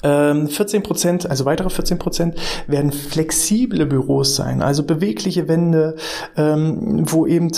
14 0.02 0.48
ähm, 0.72 0.82
Prozent, 0.82 1.30
also 1.30 1.44
weitere 1.44 1.70
14 1.70 1.98
Prozent 1.98 2.34
werden 2.66 2.90
flexible 2.92 3.86
Büros 3.86 4.34
sein, 4.34 4.62
also 4.62 4.82
bewegliche 4.82 5.46
Wände, 5.46 5.94
ähm, 6.36 7.04
wo 7.08 7.26
eben 7.26 7.50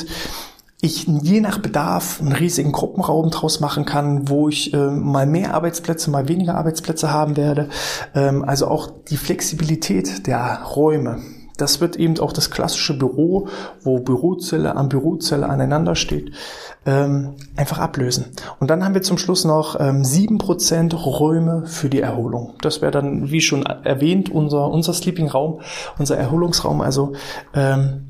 ich 0.83 1.07
je 1.07 1.41
nach 1.41 1.59
Bedarf 1.59 2.21
einen 2.21 2.33
riesigen 2.33 2.73
Gruppenraum 2.73 3.31
draus 3.31 3.61
machen 3.61 3.85
kann, 3.85 4.29
wo 4.29 4.49
ich 4.49 4.73
äh, 4.73 4.91
mal 4.91 5.27
mehr 5.27 5.55
Arbeitsplätze, 5.55 6.11
mal 6.11 6.29
weniger 6.29 6.55
Arbeitsplätze 6.55 7.13
haben 7.13 7.37
werde. 7.37 7.69
Ähm, 8.15 8.45
also 8.45 8.69
auch 8.69 8.91
die 9.11 9.19
Flexibilität 9.19 10.27
der 10.27 10.63
Räume. 10.63 11.19
Das 11.59 11.83
wird 11.83 11.97
eben 11.97 12.19
auch 12.21 12.33
das 12.33 12.51
klassische 12.51 12.97
Büro, 12.97 13.49
wo 13.83 13.99
Bürozelle 13.99 14.77
an 14.77 14.89
Bürozelle 14.89 15.47
aneinander 15.47 15.95
steht, 15.95 16.33
ähm, 16.87 17.35
einfach 17.55 17.79
ablösen. 17.79 18.27
Und 18.61 18.71
dann 18.71 18.83
haben 18.83 18.95
wir 18.95 19.03
zum 19.03 19.19
Schluss 19.19 19.45
noch 19.45 19.79
ähm, 19.79 20.03
sieben 20.03 20.39
Prozent 20.39 20.95
Räume 20.95 21.67
für 21.67 21.91
die 21.91 22.01
Erholung. 22.01 22.55
Das 22.63 22.81
wäre 22.81 22.93
dann, 22.93 23.31
wie 23.31 23.43
schon 23.43 23.65
erwähnt, 23.65 24.31
unser, 24.31 24.71
unser 24.71 24.95
Sleeping 24.95 25.29
Raum, 25.29 25.61
unser 25.99 26.17
Erholungsraum. 26.17 26.81
Also 26.81 27.13
ähm, 27.53 28.07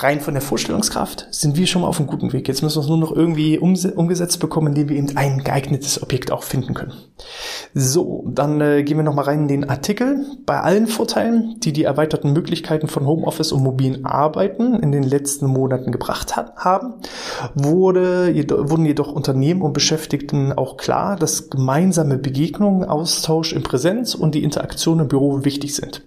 rein 0.00 0.20
von 0.20 0.34
der 0.34 0.42
Vorstellungskraft 0.42 1.26
sind 1.30 1.56
wir 1.56 1.66
schon 1.66 1.82
mal 1.82 1.88
auf 1.88 1.98
einem 1.98 2.06
guten 2.06 2.32
Weg. 2.32 2.46
Jetzt 2.46 2.62
müssen 2.62 2.76
wir 2.76 2.82
es 2.82 2.88
nur 2.88 2.98
noch 2.98 3.10
irgendwie 3.10 3.58
umgesetzt 3.58 4.38
bekommen, 4.38 4.68
indem 4.68 4.88
wir 4.88 4.96
eben 4.96 5.16
ein 5.16 5.42
geeignetes 5.42 6.02
Objekt 6.02 6.30
auch 6.30 6.44
finden 6.44 6.74
können. 6.74 6.92
So, 7.74 8.24
dann 8.28 8.60
äh, 8.60 8.84
gehen 8.84 8.96
wir 8.96 9.02
nochmal 9.02 9.24
rein 9.24 9.42
in 9.42 9.48
den 9.48 9.68
Artikel. 9.68 10.24
Bei 10.46 10.60
allen 10.60 10.86
Vorteilen, 10.86 11.56
die 11.58 11.72
die 11.72 11.82
erweiterten 11.82 12.32
Möglichkeiten 12.32 12.86
von 12.86 13.06
Homeoffice 13.06 13.50
und 13.50 13.64
mobilen 13.64 14.04
Arbeiten 14.04 14.74
in 14.74 14.92
den 14.92 15.02
letzten 15.02 15.46
Monaten 15.46 15.90
gebracht 15.90 16.36
hat, 16.36 16.56
haben, 16.56 16.94
wurde, 17.54 18.32
wurden 18.70 18.86
jedoch 18.86 19.10
Unternehmen 19.10 19.62
und 19.62 19.72
Beschäftigten 19.72 20.52
auch 20.52 20.76
klar, 20.76 21.16
dass 21.16 21.50
gemeinsame 21.50 22.18
Begegnungen, 22.18 22.84
Austausch 22.88 23.52
in 23.52 23.64
Präsenz 23.64 24.14
und 24.14 24.36
die 24.36 24.44
Interaktion 24.44 25.00
im 25.00 25.08
Büro 25.08 25.44
wichtig 25.44 25.74
sind. 25.74 26.02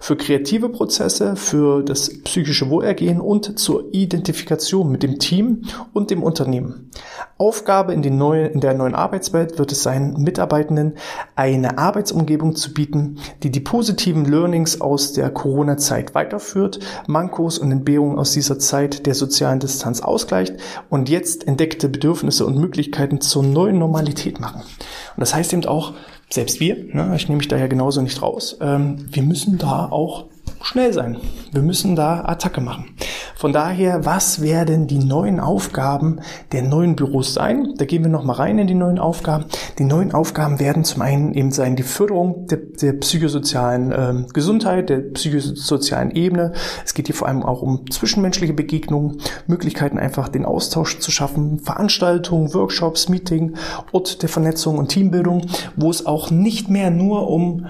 Für 0.00 0.16
kreative 0.16 0.70
Prozesse, 0.70 1.36
für 1.36 1.82
das 1.82 2.22
psychische 2.22 2.70
Wohlergehen 2.70 3.20
und 3.20 3.33
zur 3.42 3.92
Identifikation 3.92 4.90
mit 4.90 5.02
dem 5.02 5.18
Team 5.18 5.62
und 5.92 6.10
dem 6.10 6.22
Unternehmen. 6.22 6.90
Aufgabe 7.36 7.92
in, 7.92 8.02
den 8.02 8.16
neuen, 8.16 8.52
in 8.52 8.60
der 8.60 8.74
neuen 8.74 8.94
Arbeitswelt 8.94 9.58
wird 9.58 9.72
es 9.72 9.82
sein, 9.82 10.14
Mitarbeitenden 10.18 10.94
eine 11.34 11.78
Arbeitsumgebung 11.78 12.54
zu 12.54 12.72
bieten, 12.72 13.18
die 13.42 13.50
die 13.50 13.60
positiven 13.60 14.24
Learnings 14.24 14.80
aus 14.80 15.12
der 15.12 15.30
Corona-Zeit 15.30 16.14
weiterführt, 16.14 16.78
Mankos 17.06 17.58
und 17.58 17.72
Entbehrungen 17.72 18.18
aus 18.18 18.32
dieser 18.32 18.58
Zeit 18.58 19.06
der 19.06 19.14
sozialen 19.14 19.60
Distanz 19.60 20.00
ausgleicht 20.00 20.54
und 20.90 21.08
jetzt 21.08 21.46
entdeckte 21.46 21.88
Bedürfnisse 21.88 22.46
und 22.46 22.58
Möglichkeiten 22.58 23.20
zur 23.20 23.42
neuen 23.42 23.78
Normalität 23.78 24.40
machen. 24.40 24.60
Und 24.60 25.20
das 25.20 25.34
heißt 25.34 25.52
eben 25.52 25.64
auch, 25.66 25.94
selbst 26.30 26.60
wir, 26.60 26.76
ne, 26.76 27.12
ich 27.16 27.28
nehme 27.28 27.38
mich 27.38 27.48
da 27.48 27.56
ja 27.56 27.66
genauso 27.66 28.00
nicht 28.00 28.22
raus, 28.22 28.56
ähm, 28.60 29.06
wir 29.10 29.22
müssen 29.22 29.58
da 29.58 29.86
auch 29.90 30.26
schnell 30.64 30.92
sein. 30.92 31.18
Wir 31.52 31.62
müssen 31.62 31.94
da 31.94 32.24
Attacke 32.24 32.60
machen. 32.60 32.86
Von 33.36 33.52
daher, 33.52 34.06
was 34.06 34.40
werden 34.40 34.86
die 34.86 34.98
neuen 34.98 35.38
Aufgaben 35.38 36.20
der 36.52 36.62
neuen 36.62 36.96
Büros 36.96 37.34
sein? 37.34 37.74
Da 37.76 37.84
gehen 37.84 38.02
wir 38.02 38.10
nochmal 38.10 38.36
rein 38.36 38.58
in 38.58 38.66
die 38.66 38.74
neuen 38.74 38.98
Aufgaben. 38.98 39.44
Die 39.78 39.84
neuen 39.84 40.12
Aufgaben 40.12 40.60
werden 40.60 40.84
zum 40.84 41.02
einen 41.02 41.34
eben 41.34 41.50
sein 41.50 41.76
die 41.76 41.82
Förderung 41.82 42.46
der, 42.46 42.58
der 42.80 42.94
psychosozialen 42.94 43.92
äh, 43.92 44.26
Gesundheit, 44.32 44.88
der 44.88 45.00
psychosozialen 45.00 46.12
Ebene. 46.12 46.52
Es 46.84 46.94
geht 46.94 47.06
hier 47.06 47.14
vor 47.14 47.28
allem 47.28 47.42
auch 47.42 47.60
um 47.60 47.90
zwischenmenschliche 47.90 48.54
Begegnungen, 48.54 49.18
Möglichkeiten 49.46 49.98
einfach 49.98 50.28
den 50.28 50.46
Austausch 50.46 50.98
zu 50.98 51.10
schaffen, 51.10 51.58
Veranstaltungen, 51.58 52.54
Workshops, 52.54 53.10
Meeting, 53.10 53.56
Ort 53.92 54.22
der 54.22 54.30
Vernetzung 54.30 54.78
und 54.78 54.88
Teambildung, 54.88 55.46
wo 55.76 55.90
es 55.90 56.06
auch 56.06 56.30
nicht 56.30 56.70
mehr 56.70 56.90
nur 56.90 57.28
um 57.28 57.66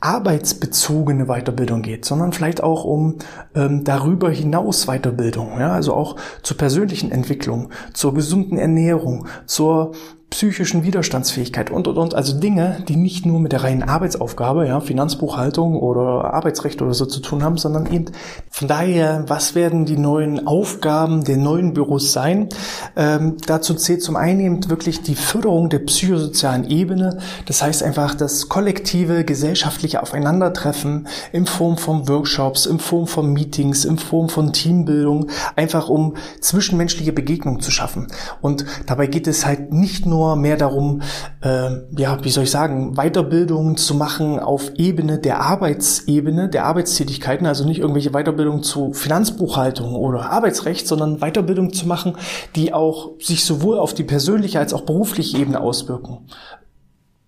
arbeitsbezogene 0.00 1.26
Weiterbildung 1.26 1.82
geht, 1.82 2.04
sondern 2.04 2.32
vielleicht 2.32 2.62
auch 2.62 2.84
um 2.84 3.16
ähm, 3.54 3.84
darüber 3.84 4.30
hinaus 4.30 4.86
Weiterbildung, 4.86 5.60
ja, 5.60 5.72
also 5.72 5.94
auch 5.94 6.16
zur 6.42 6.56
persönlichen 6.56 7.12
Entwicklung, 7.12 7.70
zur 7.92 8.14
gesunden 8.14 8.58
Ernährung, 8.58 9.26
zur 9.46 9.92
psychischen 10.30 10.84
Widerstandsfähigkeit 10.84 11.70
und, 11.70 11.88
und, 11.88 11.98
und. 11.98 12.14
Also 12.14 12.38
Dinge, 12.38 12.84
die 12.88 12.94
nicht 12.94 13.26
nur 13.26 13.40
mit 13.40 13.50
der 13.50 13.64
reinen 13.64 13.82
Arbeitsaufgabe, 13.82 14.66
ja, 14.66 14.78
Finanzbuchhaltung 14.78 15.76
oder 15.76 16.32
Arbeitsrecht 16.32 16.80
oder 16.82 16.94
so 16.94 17.04
zu 17.04 17.20
tun 17.20 17.42
haben, 17.42 17.56
sondern 17.56 17.92
eben 17.92 18.06
von 18.48 18.68
daher, 18.68 19.24
was 19.26 19.56
werden 19.56 19.86
die 19.86 19.96
neuen 19.96 20.46
Aufgaben 20.46 21.24
der 21.24 21.36
neuen 21.36 21.74
Büros 21.74 22.12
sein? 22.12 22.48
Ähm, 22.94 23.38
dazu 23.44 23.74
zählt 23.74 24.04
zum 24.04 24.14
einen 24.14 24.40
eben 24.40 24.70
wirklich 24.70 25.02
die 25.02 25.16
Förderung 25.16 25.68
der 25.68 25.80
psychosozialen 25.80 26.70
Ebene. 26.70 27.18
Das 27.46 27.60
heißt 27.60 27.82
einfach 27.82 28.14
das 28.14 28.48
kollektive, 28.48 29.24
gesellschaftliche 29.24 30.00
Aufeinandertreffen 30.00 31.08
in 31.32 31.46
Form 31.46 31.76
von 31.76 32.08
Workshops, 32.08 32.66
in 32.66 32.78
Form 32.78 33.08
von 33.08 33.32
Meetings, 33.32 33.84
in 33.84 33.98
Form 33.98 34.28
von 34.28 34.52
Teambildung, 34.52 35.28
einfach 35.56 35.88
um 35.88 36.14
zwischenmenschliche 36.40 37.12
Begegnungen 37.12 37.60
zu 37.60 37.72
schaffen. 37.72 38.06
Und 38.40 38.64
dabei 38.86 39.08
geht 39.08 39.26
es 39.26 39.44
halt 39.44 39.72
nicht 39.72 40.06
nur 40.06 40.19
nur 40.20 40.36
mehr 40.36 40.56
darum, 40.56 41.00
äh, 41.40 41.70
ja, 41.96 42.22
wie 42.22 42.28
soll 42.28 42.44
ich 42.44 42.50
sagen, 42.50 42.94
Weiterbildungen 42.94 43.76
zu 43.76 43.94
machen 43.94 44.38
auf 44.38 44.72
Ebene 44.76 45.18
der 45.18 45.40
Arbeitsebene, 45.40 46.48
der 46.48 46.66
Arbeitstätigkeiten, 46.66 47.46
also 47.46 47.64
nicht 47.64 47.80
irgendwelche 47.80 48.10
Weiterbildungen 48.10 48.62
zu 48.62 48.92
Finanzbuchhaltung 48.92 49.94
oder 49.94 50.30
Arbeitsrecht, 50.30 50.86
sondern 50.86 51.20
Weiterbildungen 51.20 51.72
zu 51.72 51.88
machen, 51.88 52.16
die 52.54 52.74
auch 52.74 53.12
sich 53.18 53.44
sowohl 53.44 53.78
auf 53.78 53.94
die 53.94 54.04
persönliche 54.04 54.58
als 54.58 54.74
auch 54.74 54.82
berufliche 54.82 55.38
Ebene 55.38 55.60
auswirken. 55.60 56.18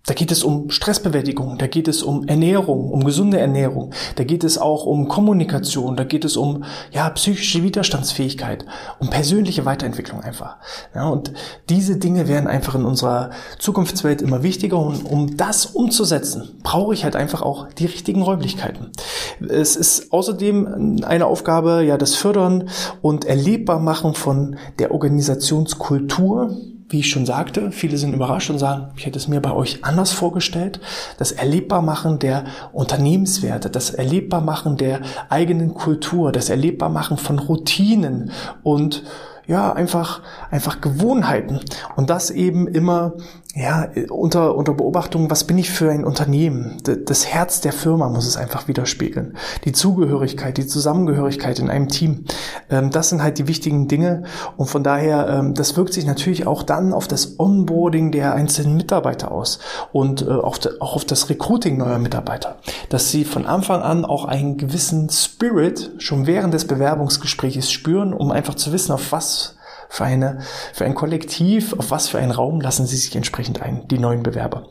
Da 0.05 0.15
geht 0.15 0.33
es 0.33 0.43
um 0.43 0.69
Stressbewältigung, 0.69 1.59
da 1.59 1.69
geht 1.69 1.87
es 1.87 2.03
um 2.03 2.27
Ernährung, 2.27 2.91
um 2.91 3.05
gesunde 3.05 3.39
Ernährung, 3.39 3.95
da 4.17 4.25
geht 4.25 4.43
es 4.43 4.59
auch 4.59 4.85
um 4.85 5.07
Kommunikation, 5.07 5.97
da 5.97 6.03
geht 6.03 6.25
es 6.25 6.37
um 6.37 6.65
ja 6.91 7.09
psychische 7.11 7.63
Widerstandsfähigkeit, 7.63 8.67
um 8.99 9.11
persönliche 9.11 9.65
Weiterentwicklung 9.65 10.21
einfach. 10.21 10.57
Ja, 10.93 11.09
und 11.09 11.33
diese 11.69 11.99
Dinge 11.99 12.27
werden 12.27 12.49
einfach 12.49 12.75
in 12.75 12.85
unserer 12.85 13.31
Zukunftswelt 13.61 14.23
immer 14.23 14.43
wichtiger 14.43 14.77
und 14.77 15.09
um 15.09 15.37
das 15.37 15.67
umzusetzen, 15.67 16.59
brauche 16.65 16.95
ich 16.95 17.05
halt 17.05 17.15
einfach 17.15 17.43
auch 17.43 17.73
die 17.73 17.87
richtigen 17.87 18.23
Räumlichkeiten. 18.23 18.91
Es 19.49 19.77
ist 19.77 20.13
außerdem 20.13 21.05
eine 21.05 21.27
Aufgabe, 21.27 21.85
ja, 21.85 21.97
das 21.97 22.17
Fördern 22.17 22.69
und 23.03 23.25
erlebbar 23.25 23.79
machen 23.79 24.15
von 24.15 24.57
der 24.81 24.91
Organisationskultur 24.91 26.57
wie 26.93 27.01
ich 27.01 27.11
schon 27.11 27.27
sagte, 27.27 27.73
viele 27.73 27.97
sind 27.97 28.13
überrascht 28.13 28.51
und 28.51 28.59
sagen, 28.59 28.89
ich 28.97 29.07
hätte 29.07 29.19
es 29.19 29.27
mir 29.27 29.41
bei 29.41 29.53
euch 29.53 29.85
anders 29.85 30.13
vorgestellt. 30.13 30.81
Das 31.19 31.33
Erlebbarmachen 31.33 32.19
der 32.19 32.45
Unternehmenswerte, 32.73 33.71
das 33.71 33.91
Erlebbarmachen 33.91 34.77
der 34.77 35.01
eigenen 35.29 35.75
Kultur, 35.75 36.33
das 36.33 36.51
Erlebbarmachen 36.51 37.17
von 37.17 37.39
Routinen 37.39 38.31
und 38.63 39.03
ja, 39.47 39.73
einfach, 39.73 40.23
einfach 40.51 40.81
Gewohnheiten. 40.81 41.61
Und 41.97 42.11
das 42.11 42.31
eben 42.31 42.69
immer, 42.69 43.15
ja, 43.55 43.91
unter, 44.09 44.57
unter 44.57 44.73
Beobachtung, 44.73 45.31
was 45.31 45.45
bin 45.45 45.59
ich 45.59 45.71
für 45.71 45.91
ein 45.91 46.05
Unternehmen? 46.05 46.79
Das 47.05 47.27
Herz 47.27 47.61
der 47.61 47.75
Firma 47.75 48.09
muss 48.09 48.27
es 48.27 48.39
einfach 48.39 48.67
widerspiegeln. 48.67 49.37
Die 49.67 49.73
Zugehörigkeit, 49.73 50.57
die 50.57 50.67
Zusammengehörigkeit 50.67 51.59
in 51.59 51.69
einem 51.69 51.89
Team. 51.89 52.25
Ähm, 52.71 52.91
das 52.91 53.11
sind 53.11 53.23
halt 53.23 53.37
die 53.37 53.49
wichtigen 53.49 53.89
Dinge. 53.89 54.23
Und 54.57 54.69
von 54.69 54.83
daher, 54.83 55.29
ähm, 55.29 55.53
das 55.53 55.77
wirkt 55.77 55.93
sich 55.93 56.07
natürlich 56.07 56.47
auch 56.47 56.63
dann 56.63 56.95
auf 56.95 57.09
das 57.09 57.39
Onboarding 57.39 58.11
der 58.11 58.35
einzelnen 58.35 58.75
Mitarbeiter 58.75 59.31
aus 59.31 59.59
und 59.93 60.23
äh, 60.23 60.31
auch 60.31 60.57
auf 60.81 61.05
das 61.05 61.29
Recruiting 61.29 61.77
neuer 61.77 61.99
Mitarbeiter. 61.99 62.57
Dass 62.89 63.11
sie 63.11 63.25
von 63.25 63.45
Anfang 63.45 63.83
an 63.83 64.07
auch 64.07 64.25
einen 64.25 64.57
gewissen 64.57 65.11
Spirit 65.11 65.91
schon 65.99 66.27
während 66.27 66.55
des 66.55 66.67
Bewerbungsgesprächs 66.67 67.71
spüren, 67.71 68.15
um 68.15 68.31
einfach 68.31 68.55
zu 68.55 68.73
wissen, 68.73 68.93
auf 68.93 69.13
was 69.13 69.57
für 69.93 70.05
eine, 70.05 70.39
für 70.73 70.87
ein 70.87 70.95
Kollektiv, 70.95 71.75
auf 71.75 71.91
was 71.91 72.09
für 72.09 72.19
einen 72.19 72.31
Raum 72.31 72.63
lassen 72.63 72.87
sie 72.87 72.97
sich 72.97 73.15
entsprechend 73.15 73.61
ein, 73.61 73.87
die 73.89 73.99
neuen 73.99 74.23
Bewerber. 74.23 74.65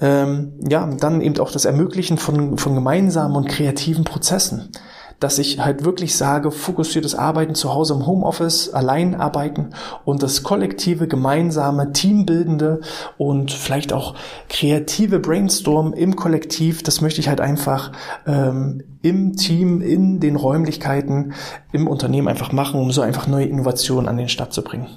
Ähm, 0.00 0.54
ja, 0.66 0.86
dann 0.86 1.20
eben 1.20 1.38
auch 1.40 1.52
das 1.52 1.66
Ermöglichen 1.66 2.16
von, 2.16 2.56
von 2.56 2.74
gemeinsamen 2.74 3.36
und 3.36 3.48
kreativen 3.48 4.04
Prozessen 4.04 4.70
dass 5.20 5.38
ich 5.38 5.60
halt 5.60 5.84
wirklich 5.84 6.16
sage, 6.16 6.50
fokussiertes 6.50 7.14
Arbeiten 7.14 7.54
zu 7.54 7.72
Hause 7.72 7.94
im 7.94 8.06
Homeoffice, 8.06 8.70
allein 8.70 9.14
arbeiten 9.14 9.70
und 10.04 10.22
das 10.22 10.42
kollektive, 10.42 11.08
gemeinsame, 11.08 11.92
teambildende 11.92 12.80
und 13.16 13.50
vielleicht 13.52 13.92
auch 13.92 14.14
kreative 14.48 15.18
Brainstorm 15.18 15.92
im 15.92 16.16
Kollektiv, 16.16 16.82
das 16.82 17.00
möchte 17.00 17.20
ich 17.20 17.28
halt 17.28 17.40
einfach 17.40 17.92
ähm, 18.26 18.82
im 19.02 19.36
Team, 19.36 19.80
in 19.80 20.20
den 20.20 20.36
Räumlichkeiten, 20.36 21.32
im 21.72 21.86
Unternehmen 21.86 22.28
einfach 22.28 22.52
machen, 22.52 22.80
um 22.80 22.90
so 22.90 23.02
einfach 23.02 23.26
neue 23.26 23.46
Innovationen 23.46 24.08
an 24.08 24.16
den 24.16 24.28
Start 24.28 24.52
zu 24.52 24.62
bringen. 24.62 24.88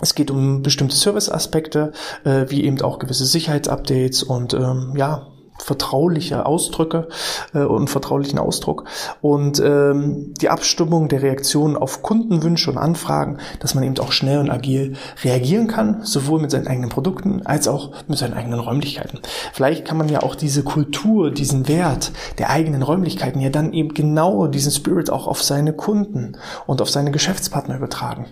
Es 0.00 0.14
geht 0.14 0.30
um 0.30 0.62
bestimmte 0.62 0.94
Serviceaspekte, 0.94 1.92
äh, 2.24 2.44
wie 2.48 2.64
eben 2.64 2.80
auch 2.82 2.98
gewisse 2.98 3.24
Sicherheitsupdates 3.24 4.22
und 4.22 4.52
ähm, 4.52 4.92
ja, 4.96 5.28
vertrauliche 5.66 6.46
Ausdrücke 6.46 7.08
äh, 7.52 7.64
und 7.64 7.90
vertraulichen 7.90 8.38
Ausdruck 8.38 8.84
und 9.20 9.58
ähm, 9.58 10.32
die 10.40 10.48
Abstimmung 10.48 11.08
der 11.08 11.22
Reaktionen 11.22 11.76
auf 11.76 12.02
Kundenwünsche 12.02 12.70
und 12.70 12.78
Anfragen, 12.78 13.38
dass 13.58 13.74
man 13.74 13.82
eben 13.82 13.98
auch 13.98 14.12
schnell 14.12 14.38
und 14.38 14.48
agil 14.48 14.94
reagieren 15.24 15.66
kann, 15.66 16.04
sowohl 16.04 16.40
mit 16.40 16.52
seinen 16.52 16.68
eigenen 16.68 16.88
Produkten 16.88 17.44
als 17.44 17.66
auch 17.66 17.90
mit 18.06 18.16
seinen 18.16 18.34
eigenen 18.34 18.60
Räumlichkeiten. 18.60 19.18
Vielleicht 19.52 19.84
kann 19.84 19.96
man 19.96 20.08
ja 20.08 20.22
auch 20.22 20.36
diese 20.36 20.62
Kultur, 20.62 21.32
diesen 21.32 21.66
Wert 21.66 22.12
der 22.38 22.50
eigenen 22.50 22.82
Räumlichkeiten 22.82 23.40
ja 23.40 23.50
dann 23.50 23.72
eben 23.72 23.92
genau 23.92 24.46
diesen 24.46 24.70
Spirit 24.70 25.10
auch 25.10 25.26
auf 25.26 25.42
seine 25.42 25.72
Kunden 25.72 26.36
und 26.66 26.80
auf 26.80 26.90
seine 26.90 27.10
Geschäftspartner 27.10 27.74
übertragen. 27.76 28.26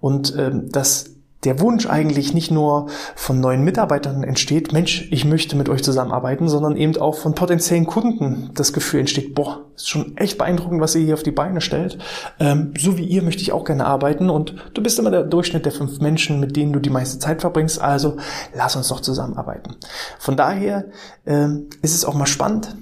Und 0.00 0.34
ähm, 0.36 0.68
das 0.72 1.15
der 1.46 1.60
Wunsch 1.60 1.86
eigentlich 1.86 2.34
nicht 2.34 2.50
nur 2.50 2.88
von 3.14 3.40
neuen 3.40 3.62
Mitarbeitern 3.62 4.24
entsteht, 4.24 4.72
Mensch, 4.72 5.08
ich 5.12 5.24
möchte 5.24 5.56
mit 5.56 5.68
euch 5.68 5.82
zusammenarbeiten, 5.82 6.48
sondern 6.48 6.76
eben 6.76 6.96
auch 6.96 7.14
von 7.14 7.34
potenziellen 7.34 7.86
Kunden 7.86 8.50
das 8.54 8.72
Gefühl 8.72 9.00
entsteht, 9.00 9.34
boah, 9.34 9.64
ist 9.76 9.88
schon 9.88 10.16
echt 10.16 10.38
beeindruckend, 10.38 10.80
was 10.80 10.94
ihr 10.96 11.04
hier 11.04 11.14
auf 11.14 11.22
die 11.22 11.30
Beine 11.30 11.60
stellt. 11.60 11.98
Ähm, 12.40 12.74
so 12.78 12.98
wie 12.98 13.04
ihr 13.04 13.22
möchte 13.22 13.42
ich 13.42 13.52
auch 13.52 13.64
gerne 13.64 13.86
arbeiten 13.86 14.28
und 14.28 14.56
du 14.74 14.82
bist 14.82 14.98
immer 14.98 15.10
der 15.10 15.22
Durchschnitt 15.22 15.64
der 15.64 15.72
fünf 15.72 16.00
Menschen, 16.00 16.40
mit 16.40 16.56
denen 16.56 16.72
du 16.72 16.80
die 16.80 16.90
meiste 16.90 17.18
Zeit 17.18 17.40
verbringst, 17.40 17.80
also 17.80 18.16
lass 18.54 18.74
uns 18.74 18.88
doch 18.88 19.00
zusammenarbeiten. 19.00 19.76
Von 20.18 20.36
daher 20.36 20.86
ähm, 21.26 21.68
ist 21.80 21.94
es 21.94 22.04
auch 22.04 22.14
mal 22.14 22.26
spannend, 22.26 22.76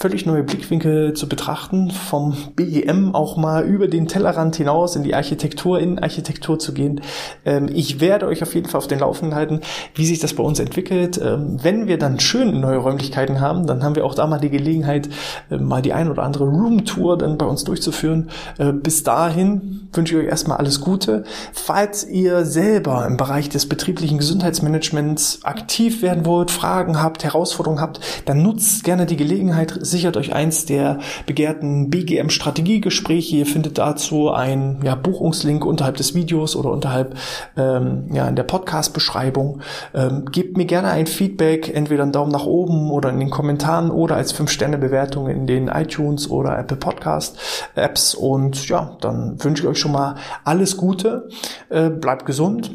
völlig 0.00 0.24
neue 0.24 0.42
Blickwinkel 0.42 1.12
zu 1.12 1.28
betrachten, 1.28 1.90
vom 1.90 2.34
BEM 2.56 3.14
auch 3.14 3.36
mal 3.36 3.64
über 3.64 3.86
den 3.86 4.08
Tellerrand 4.08 4.56
hinaus 4.56 4.96
in 4.96 5.02
die 5.02 5.14
Architektur, 5.14 5.78
in 5.78 5.98
Architektur 5.98 6.58
zu 6.58 6.72
gehen. 6.72 7.02
Ähm, 7.44 7.68
ich 7.70 8.00
werde 8.00 8.26
euch 8.26 8.42
auf 8.42 8.54
jeden 8.54 8.66
Fall 8.66 8.78
auf 8.78 8.86
den 8.86 9.00
Laufenden 9.00 9.36
halten, 9.36 9.60
wie 9.94 10.06
sich 10.06 10.18
das 10.18 10.32
bei 10.32 10.42
uns 10.42 10.58
entwickelt. 10.58 11.20
Ähm, 11.22 11.58
wenn 11.62 11.86
wir 11.86 11.98
dann 11.98 12.18
schön 12.18 12.60
neue 12.60 12.78
Räumlichkeiten 12.78 13.42
haben, 13.42 13.66
dann 13.66 13.82
haben 13.82 13.94
wir 13.94 14.06
auch 14.06 14.14
da 14.14 14.26
mal 14.26 14.40
die 14.40 14.48
Gelegenheit, 14.48 15.10
äh, 15.50 15.58
mal 15.58 15.82
die 15.82 15.92
ein 15.92 16.10
oder 16.10 16.22
andere 16.22 16.44
Roomtour 16.44 17.18
dann 17.18 17.36
bei 17.36 17.44
uns 17.44 17.64
durchzuführen. 17.64 18.30
Äh, 18.56 18.72
bis 18.72 19.02
dahin 19.02 19.90
wünsche 19.92 20.14
ich 20.14 20.24
euch 20.24 20.30
erstmal 20.30 20.56
alles 20.56 20.80
Gute. 20.80 21.24
Falls 21.52 22.08
ihr 22.08 22.46
selber 22.46 23.06
im 23.06 23.18
Bereich 23.18 23.50
des 23.50 23.68
betrieblichen 23.68 24.16
Gesundheitsmanagements 24.16 25.40
aktiv 25.42 26.00
werden 26.00 26.24
wollt, 26.24 26.50
Fragen 26.50 27.02
habt, 27.02 27.22
Herausforderungen 27.22 27.82
habt, 27.82 28.00
dann 28.24 28.42
nutzt 28.42 28.82
gerne 28.84 29.04
die 29.04 29.18
Gelegenheit, 29.18 29.74
sichert 29.90 30.16
euch 30.16 30.32
eins 30.32 30.66
der 30.66 30.98
begehrten 31.26 31.90
BGM-Strategiegespräche. 31.90 33.36
Ihr 33.36 33.46
findet 33.46 33.78
dazu 33.78 34.30
einen 34.30 34.80
ja, 34.82 34.94
Buchungslink 34.94 35.64
unterhalb 35.64 35.96
des 35.96 36.14
Videos 36.14 36.56
oder 36.56 36.70
unterhalb 36.70 37.16
ähm, 37.56 38.04
ja, 38.12 38.28
in 38.28 38.36
der 38.36 38.44
Podcast-Beschreibung. 38.44 39.60
Ähm, 39.94 40.24
gebt 40.26 40.56
mir 40.56 40.66
gerne 40.66 40.88
ein 40.88 41.06
Feedback, 41.06 41.74
entweder 41.74 42.02
einen 42.02 42.12
Daumen 42.12 42.32
nach 42.32 42.46
oben 42.46 42.90
oder 42.90 43.10
in 43.10 43.20
den 43.20 43.30
Kommentaren 43.30 43.90
oder 43.90 44.16
als 44.16 44.34
5-Sterne-Bewertung 44.34 45.28
in 45.28 45.46
den 45.46 45.68
iTunes 45.68 46.30
oder 46.30 46.58
Apple 46.58 46.76
Podcast-Apps. 46.76 48.14
Und 48.14 48.68
ja, 48.68 48.96
dann 49.00 49.42
wünsche 49.42 49.62
ich 49.62 49.68
euch 49.68 49.78
schon 49.78 49.92
mal 49.92 50.16
alles 50.44 50.76
Gute. 50.76 51.28
Äh, 51.68 51.90
bleibt 51.90 52.26
gesund 52.26 52.70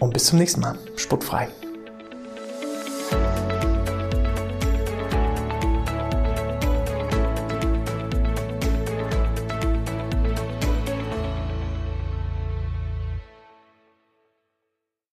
und 0.00 0.12
bis 0.12 0.26
zum 0.26 0.38
nächsten 0.38 0.60
Mal. 0.60 0.76
Sportfrei. 0.96 1.48